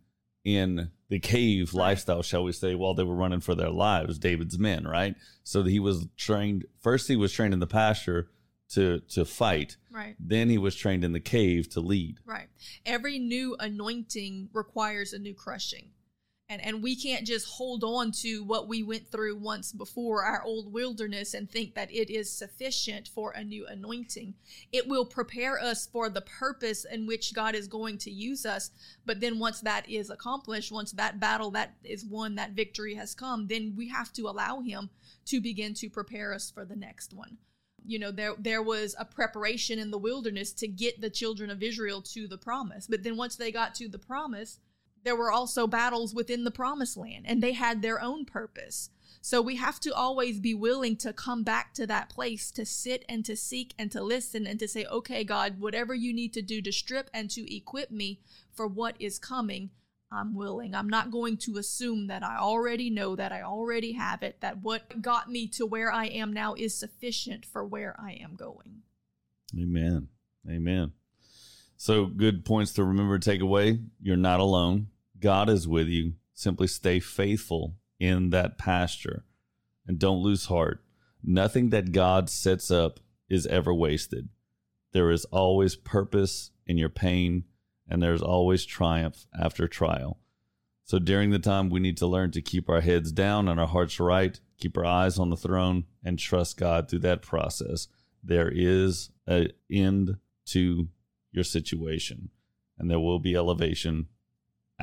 in 0.45 0.91
the 1.13 1.19
cave 1.19 1.75
lifestyle, 1.75 2.23
shall 2.23 2.43
we 2.43 2.53
say, 2.53 2.75
while 2.75 2.95
they 2.95 3.03
were 3.03 3.15
running 3.15 3.41
for 3.41 3.55
their 3.55 3.69
lives, 3.69 4.19
David's 4.19 4.59
men, 4.59 4.85
right? 4.85 5.15
So 5.45 5.63
he 5.63 5.79
was 5.79 6.07
trained 6.17 6.65
first 6.81 7.07
he 7.07 7.17
was 7.17 7.35
trained 7.35 7.53
in 7.53 7.61
the 7.61 7.67
pasture 7.67 8.31
to 8.71 9.01
to 9.11 9.27
fight. 9.27 9.77
Right. 9.91 10.17
Then 10.19 10.49
he 10.49 10.57
was 10.57 10.75
trained 10.75 11.05
in 11.05 11.13
the 11.13 11.21
cave 11.21 11.69
to 11.75 11.81
lead. 11.81 12.17
Right. 12.25 12.49
Every 12.87 13.19
new 13.19 13.55
anointing 13.61 14.49
requires 14.55 15.13
a 15.13 15.19
new 15.19 15.35
crushing 15.35 15.91
and 16.53 16.63
and 16.65 16.83
we 16.83 16.95
can't 16.95 17.27
just 17.27 17.47
hold 17.47 17.83
on 17.83 18.13
to 18.13 18.45
what 18.45 18.69
we 18.69 18.83
went 18.83 19.09
through 19.09 19.37
once 19.37 19.73
before 19.73 20.25
our 20.25 20.43
old 20.43 20.73
wilderness 20.73 21.33
and 21.33 21.51
think 21.51 21.75
that 21.75 21.91
it 21.91 22.11
is 22.11 22.31
sufficient 22.31 23.09
for 23.09 23.33
a 23.33 23.43
new 23.43 23.67
anointing. 23.67 24.35
It 24.71 24.87
will 24.87 25.07
prepare 25.07 25.59
us 25.59 25.87
for 25.87 26.11
the 26.11 26.21
purpose 26.21 26.85
in 26.85 27.07
which 27.07 27.35
god 27.35 27.55
is 27.55 27.69
going 27.69 27.99
to 27.99 28.11
use 28.11 28.45
us. 28.45 28.71
But 29.07 29.21
then 29.21 29.39
once 29.39 29.61
that 29.61 29.89
is 29.89 30.11
accomplished 30.11 30.71
once 30.71 30.93
that 30.93 31.19
battle 31.19 31.51
that 31.53 31.75
is 31.85 32.05
won 32.05 32.35
that 32.35 32.53
victory 32.53 32.95
has 32.95 33.15
come 33.15 33.47
then 33.47 33.75
we 33.77 33.89
have 33.89 34.13
to 34.13 34.29
allow 34.29 34.61
him 34.61 34.91
to 35.27 35.41
begin 35.41 35.73
to 35.75 35.89
prepare 35.89 36.35
us 36.35 36.51
for 36.51 36.65
the 36.65 36.77
next 36.77 37.15
one. 37.15 37.39
You 37.85 37.99
know 37.99 38.11
there 38.11 38.35
there 38.39 38.63
was 38.63 38.95
a 38.99 39.05
preparation 39.05 39.79
in 39.79 39.91
the 39.91 39.99
wilderness 39.99 40.53
to 40.55 40.69
get 40.69 41.01
the 41.01 41.11
children 41.11 41.51
of 41.51 41.63
Israel 41.63 42.03
to 42.03 42.29
the 42.29 42.39
promise. 42.39 42.87
But 42.87 43.03
then 43.03 43.17
once 43.17 43.37
they 43.37 43.51
got 43.51 43.75
to 43.77 43.89
the 43.89 43.99
promise 43.99 44.59
there 45.05 45.17
were 45.17 45.33
also 45.33 45.67
battles 45.67 46.15
within 46.15 46.45
the 46.45 46.51
promised 46.51 46.97
land 46.97 47.25
and 47.27 47.43
they 47.43 47.53
had 47.53 47.83
their 47.83 48.01
own 48.01 48.25
purpose. 48.25 48.91
So 49.25 49.41
we 49.41 49.55
have 49.57 49.79
to 49.81 49.95
always 49.95 50.41
be 50.41 50.53
willing 50.53 50.97
to 50.97 51.13
come 51.13 51.45
back 51.45 51.75
to 51.75 51.87
that 51.87 52.09
place 52.09 52.51
to 52.53 52.67
sit 52.67 53.05
and 53.09 53.25
to 53.25 53.37
seek 53.37 53.73
and 53.79 53.91
to 53.93 54.03
listen 54.03 54.49
and 54.49 54.59
to 54.59 54.67
say, 54.67 54.85
okay, 54.87 55.23
God, 55.23 55.61
whatever 55.61 55.95
you 55.95 56.13
need 56.13 56.33
to 56.33 56.43
do 56.43 56.61
to 56.61 56.73
strip 56.73 57.09
and 57.15 57.31
to 57.31 57.55
equip 57.55 57.93
me 57.93 58.19
for 58.53 58.67
what 58.67 58.97
is 58.99 59.21
coming, 59.21 59.71
I'm 60.11 60.35
willing. 60.35 60.75
I'm 60.75 60.89
not 60.89 61.13
going 61.13 61.37
to 61.39 61.57
assume 61.57 62.09
that 62.09 62.25
I 62.25 62.37
already 62.37 62.91
know, 62.91 63.15
that 63.15 63.31
I 63.33 63.43
already 63.43 63.93
have 63.93 64.25
it, 64.25 64.41
that 64.41 64.61
what 64.61 65.01
got 65.01 65.31
me 65.31 65.47
to 65.49 65.67
where 65.67 65.93
I 65.93 66.07
am 66.07 66.33
now 66.33 66.55
is 66.55 66.75
sufficient 66.75 67.47
for 67.47 67.65
where 67.65 67.95
I 67.99 68.19
am 68.21 68.35
going. 68.35 68.83
Amen. 69.57 70.09
Amen. 70.51 70.93
So, 71.77 72.07
good 72.07 72.45
points 72.45 72.73
to 72.75 72.85
remember 72.85 73.19
to 73.19 73.31
take 73.31 73.41
away. 73.41 73.79
You're 74.01 74.17
not 74.17 74.41
alone. 74.41 74.89
God 75.23 75.49
is 75.49 75.67
with 75.67 75.87
you. 75.87 76.15
Simply 76.35 76.67
stay 76.67 77.01
faithful 77.01 77.77
in 77.99 78.31
that 78.31 78.59
pasture 78.59 79.25
and 79.87 79.99
don't 79.99 80.23
lose 80.23 80.47
heart. 80.47 80.85
Nothing 81.23 81.71
that 81.71 81.93
God 81.93 82.29
sets 82.29 82.71
up 82.71 83.01
is 83.29 83.47
ever 83.47 83.73
wasted. 83.73 84.29
There 84.93 85.11
is 85.11 85.25
always 85.27 85.77
purpose 85.77 86.51
in 86.67 86.77
your 86.77 86.89
pain, 86.89 87.45
and 87.89 88.03
there's 88.03 88.23
always 88.23 88.65
triumph 88.65 89.27
after 89.39 89.69
trial. 89.69 90.19
So 90.85 90.99
during 90.99 91.31
the 91.31 91.39
time, 91.39 91.71
we 91.71 91.81
need 91.81 91.97
to 91.99 92.07
learn 92.07 92.33
to 92.33 92.43
keep 92.43 92.69
our 92.69 92.81
heads 92.81 93.13
down 93.13 93.49
and 93.49 93.59
our 93.59 93.67
hearts 93.67 94.01
right, 94.01 94.39
keep 94.59 94.77
our 94.77 94.85
eyes 94.85 95.19
on 95.19 95.31
the 95.31 95.37
throne, 95.37 95.85
and 96.05 96.19
trust 96.19 96.59
God 96.59 96.89
through 96.89 97.01
that 97.01 97.23
process. 97.23 97.89
there 98.25 98.51
is 98.55 99.11
an 99.27 99.49
end 99.71 100.17
to 100.45 100.89
your 101.33 101.43
situation 101.45 102.31
and 102.79 102.91
there 102.91 103.01
will 103.01 103.19
be 103.19 103.35
elevation 103.35 104.07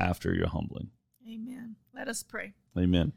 after 0.00 0.34
your 0.34 0.48
humbling. 0.48 0.90
Amen. 1.28 1.76
Let 1.94 2.08
us 2.08 2.22
pray. 2.22 2.54
Amen. 2.78 3.12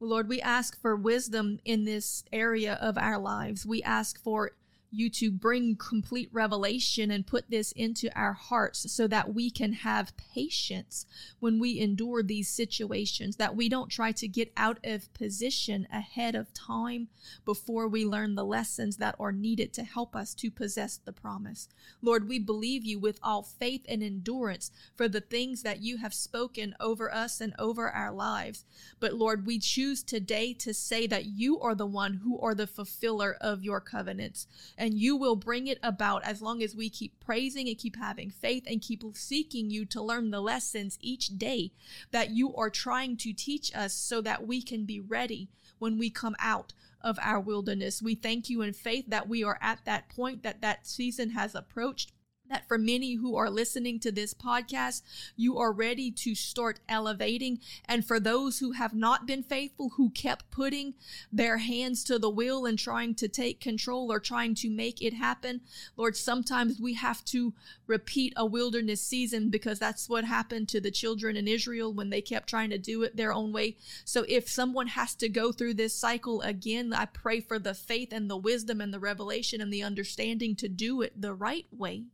Lord, 0.00 0.28
we 0.28 0.40
ask 0.40 0.80
for 0.80 0.96
wisdom 0.96 1.60
in 1.64 1.84
this 1.84 2.24
area 2.32 2.74
of 2.80 2.98
our 2.98 3.18
lives. 3.18 3.64
We 3.64 3.82
ask 3.82 4.20
for 4.20 4.50
you 4.92 5.08
to 5.08 5.30
bring 5.30 5.74
complete 5.74 6.28
revelation 6.32 7.10
and 7.10 7.26
put 7.26 7.50
this 7.50 7.72
into 7.72 8.10
our 8.18 8.34
hearts 8.34 8.92
so 8.92 9.06
that 9.06 9.34
we 9.34 9.50
can 9.50 9.72
have 9.72 10.16
patience 10.16 11.06
when 11.40 11.58
we 11.58 11.80
endure 11.80 12.22
these 12.22 12.48
situations, 12.48 13.36
that 13.36 13.56
we 13.56 13.68
don't 13.68 13.88
try 13.88 14.12
to 14.12 14.28
get 14.28 14.52
out 14.56 14.78
of 14.84 15.12
position 15.14 15.88
ahead 15.90 16.34
of 16.34 16.52
time 16.52 17.08
before 17.44 17.88
we 17.88 18.04
learn 18.04 18.34
the 18.34 18.44
lessons 18.44 18.98
that 18.98 19.16
are 19.18 19.32
needed 19.32 19.72
to 19.72 19.82
help 19.82 20.14
us 20.14 20.34
to 20.34 20.50
possess 20.50 20.98
the 20.98 21.12
promise. 21.12 21.68
Lord, 22.02 22.28
we 22.28 22.38
believe 22.38 22.84
you 22.84 22.98
with 22.98 23.18
all 23.22 23.42
faith 23.42 23.84
and 23.88 24.02
endurance 24.02 24.70
for 24.94 25.08
the 25.08 25.20
things 25.20 25.62
that 25.62 25.82
you 25.82 25.96
have 25.96 26.12
spoken 26.12 26.74
over 26.78 27.12
us 27.12 27.40
and 27.40 27.54
over 27.58 27.88
our 27.88 28.12
lives. 28.12 28.64
But 29.00 29.14
Lord, 29.14 29.46
we 29.46 29.58
choose 29.58 30.02
today 30.02 30.52
to 30.54 30.74
say 30.74 31.06
that 31.06 31.24
you 31.24 31.60
are 31.60 31.74
the 31.74 31.86
one 31.86 32.20
who 32.24 32.38
are 32.40 32.54
the 32.54 32.66
fulfiller 32.66 33.36
of 33.40 33.64
your 33.64 33.80
covenants 33.80 34.46
and 34.82 34.98
you 34.98 35.16
will 35.16 35.36
bring 35.36 35.68
it 35.68 35.78
about 35.80 36.24
as 36.24 36.42
long 36.42 36.60
as 36.60 36.74
we 36.74 36.90
keep 36.90 37.20
praising 37.20 37.68
and 37.68 37.78
keep 37.78 37.94
having 37.94 38.30
faith 38.30 38.64
and 38.66 38.82
keep 38.82 39.04
seeking 39.14 39.70
you 39.70 39.84
to 39.84 40.02
learn 40.02 40.32
the 40.32 40.40
lessons 40.40 40.98
each 41.00 41.38
day 41.38 41.70
that 42.10 42.30
you 42.30 42.52
are 42.56 42.68
trying 42.68 43.16
to 43.16 43.32
teach 43.32 43.72
us 43.76 43.94
so 43.94 44.20
that 44.20 44.44
we 44.44 44.60
can 44.60 44.84
be 44.84 44.98
ready 44.98 45.48
when 45.78 45.98
we 45.98 46.10
come 46.10 46.34
out 46.40 46.72
of 47.00 47.16
our 47.22 47.38
wilderness. 47.38 48.02
We 48.02 48.16
thank 48.16 48.50
you 48.50 48.60
in 48.62 48.72
faith 48.72 49.04
that 49.06 49.28
we 49.28 49.44
are 49.44 49.56
at 49.62 49.84
that 49.84 50.08
point 50.08 50.42
that 50.42 50.60
that 50.62 50.84
season 50.84 51.30
has 51.30 51.54
approached 51.54 52.10
that 52.52 52.68
for 52.68 52.76
many 52.76 53.14
who 53.14 53.34
are 53.34 53.48
listening 53.48 53.98
to 53.98 54.12
this 54.12 54.34
podcast, 54.34 55.00
you 55.36 55.56
are 55.56 55.72
ready 55.72 56.10
to 56.10 56.34
start 56.34 56.80
elevating. 56.86 57.58
And 57.86 58.04
for 58.04 58.20
those 58.20 58.58
who 58.58 58.72
have 58.72 58.92
not 58.94 59.26
been 59.26 59.42
faithful, 59.42 59.90
who 59.96 60.10
kept 60.10 60.50
putting 60.50 60.92
their 61.32 61.56
hands 61.56 62.04
to 62.04 62.18
the 62.18 62.28
wheel 62.28 62.66
and 62.66 62.78
trying 62.78 63.14
to 63.16 63.28
take 63.28 63.58
control 63.58 64.12
or 64.12 64.20
trying 64.20 64.54
to 64.56 64.68
make 64.68 65.00
it 65.00 65.14
happen, 65.14 65.62
Lord, 65.96 66.14
sometimes 66.14 66.78
we 66.78 66.92
have 66.94 67.24
to 67.26 67.54
repeat 67.86 68.34
a 68.36 68.44
wilderness 68.44 69.00
season 69.00 69.48
because 69.48 69.78
that's 69.78 70.08
what 70.08 70.24
happened 70.24 70.68
to 70.68 70.80
the 70.80 70.90
children 70.90 71.36
in 71.36 71.48
Israel 71.48 71.92
when 71.94 72.10
they 72.10 72.20
kept 72.20 72.50
trying 72.50 72.70
to 72.70 72.78
do 72.78 73.02
it 73.02 73.16
their 73.16 73.32
own 73.32 73.52
way. 73.52 73.78
So 74.04 74.26
if 74.28 74.46
someone 74.48 74.88
has 74.88 75.14
to 75.16 75.30
go 75.30 75.52
through 75.52 75.74
this 75.74 75.94
cycle 75.94 76.42
again, 76.42 76.92
I 76.92 77.06
pray 77.06 77.40
for 77.40 77.58
the 77.58 77.72
faith 77.72 78.12
and 78.12 78.28
the 78.28 78.36
wisdom 78.36 78.82
and 78.82 78.92
the 78.92 79.00
revelation 79.00 79.62
and 79.62 79.72
the 79.72 79.82
understanding 79.82 80.54
to 80.56 80.68
do 80.68 81.00
it 81.00 81.18
the 81.18 81.32
right 81.32 81.66
way 81.72 82.04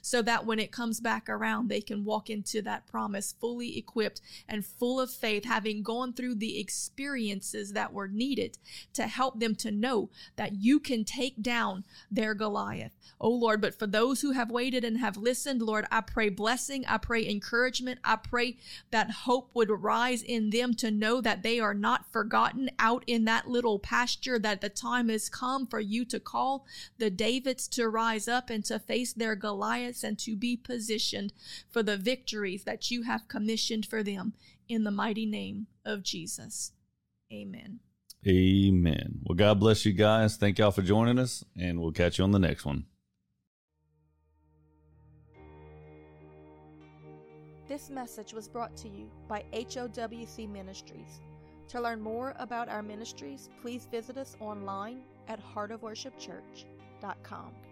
so 0.00 0.22
that 0.22 0.44
when 0.44 0.58
it 0.58 0.72
comes 0.72 1.00
back 1.00 1.28
around, 1.28 1.68
they 1.68 1.80
can 1.80 2.04
walk 2.04 2.28
into 2.28 2.60
that 2.62 2.86
promise 2.86 3.34
fully 3.40 3.78
equipped 3.78 4.20
and 4.48 4.64
full 4.66 5.00
of 5.00 5.10
faith, 5.10 5.44
having 5.44 5.82
gone 5.82 6.12
through 6.12 6.34
the 6.34 6.58
experiences 6.58 7.72
that 7.72 7.92
were 7.92 8.08
needed 8.08 8.58
to 8.92 9.06
help 9.06 9.40
them 9.40 9.54
to 9.54 9.70
know 9.70 10.10
that 10.36 10.56
you 10.56 10.78
can 10.78 11.04
take 11.04 11.42
down 11.42 11.84
their 12.10 12.34
Goliath. 12.34 12.92
Oh 13.20 13.30
Lord, 13.30 13.60
but 13.60 13.78
for 13.78 13.86
those 13.86 14.20
who 14.20 14.32
have 14.32 14.50
waited 14.50 14.84
and 14.84 14.98
have 14.98 15.16
listened, 15.16 15.62
Lord, 15.62 15.86
I 15.90 16.00
pray 16.00 16.28
blessing, 16.28 16.84
I 16.86 16.98
pray 16.98 17.26
encouragement, 17.28 18.00
I 18.04 18.16
pray 18.16 18.58
that 18.90 19.10
hope 19.10 19.50
would 19.54 19.70
rise 19.70 20.22
in 20.22 20.50
them 20.50 20.74
to 20.74 20.90
know 20.90 21.20
that 21.20 21.42
they 21.42 21.60
are 21.60 21.74
not 21.74 22.10
forgotten 22.12 22.70
out 22.78 23.04
in 23.06 23.24
that 23.24 23.48
little 23.48 23.78
pasture, 23.78 24.38
that 24.40 24.60
the 24.60 24.68
time 24.68 25.08
has 25.08 25.28
come 25.28 25.66
for 25.66 25.80
you 25.80 26.04
to 26.06 26.18
call 26.20 26.66
the 26.98 27.10
Davids 27.10 27.68
to 27.68 27.88
rise 27.88 28.28
up 28.28 28.50
and 28.50 28.64
to 28.64 28.78
face 28.78 29.12
their 29.12 29.36
Goliath 29.36 29.61
and 29.62 30.18
to 30.18 30.36
be 30.36 30.56
positioned 30.56 31.32
for 31.70 31.82
the 31.82 31.96
victories 31.96 32.64
that 32.64 32.90
you 32.90 33.02
have 33.02 33.28
commissioned 33.28 33.86
for 33.86 34.02
them 34.02 34.34
in 34.68 34.84
the 34.84 34.90
mighty 34.90 35.26
name 35.26 35.66
of 35.84 36.02
Jesus. 36.02 36.72
Amen. 37.32 37.80
Amen. 38.26 39.20
Well, 39.24 39.36
God 39.36 39.60
bless 39.60 39.84
you 39.84 39.92
guys. 39.92 40.36
Thank 40.36 40.58
y'all 40.58 40.70
for 40.70 40.82
joining 40.82 41.18
us, 41.18 41.44
and 41.58 41.80
we'll 41.80 41.92
catch 41.92 42.18
you 42.18 42.24
on 42.24 42.30
the 42.30 42.38
next 42.38 42.64
one. 42.64 42.86
This 47.68 47.90
message 47.90 48.34
was 48.34 48.48
brought 48.48 48.76
to 48.78 48.88
you 48.88 49.08
by 49.28 49.44
HOWC 49.52 50.50
Ministries. 50.50 51.20
To 51.68 51.80
learn 51.80 52.00
more 52.00 52.34
about 52.38 52.68
our 52.68 52.82
ministries, 52.82 53.48
please 53.62 53.86
visit 53.90 54.18
us 54.18 54.36
online 54.40 55.02
at 55.26 55.40
heartofworshipchurch.com. 55.54 57.71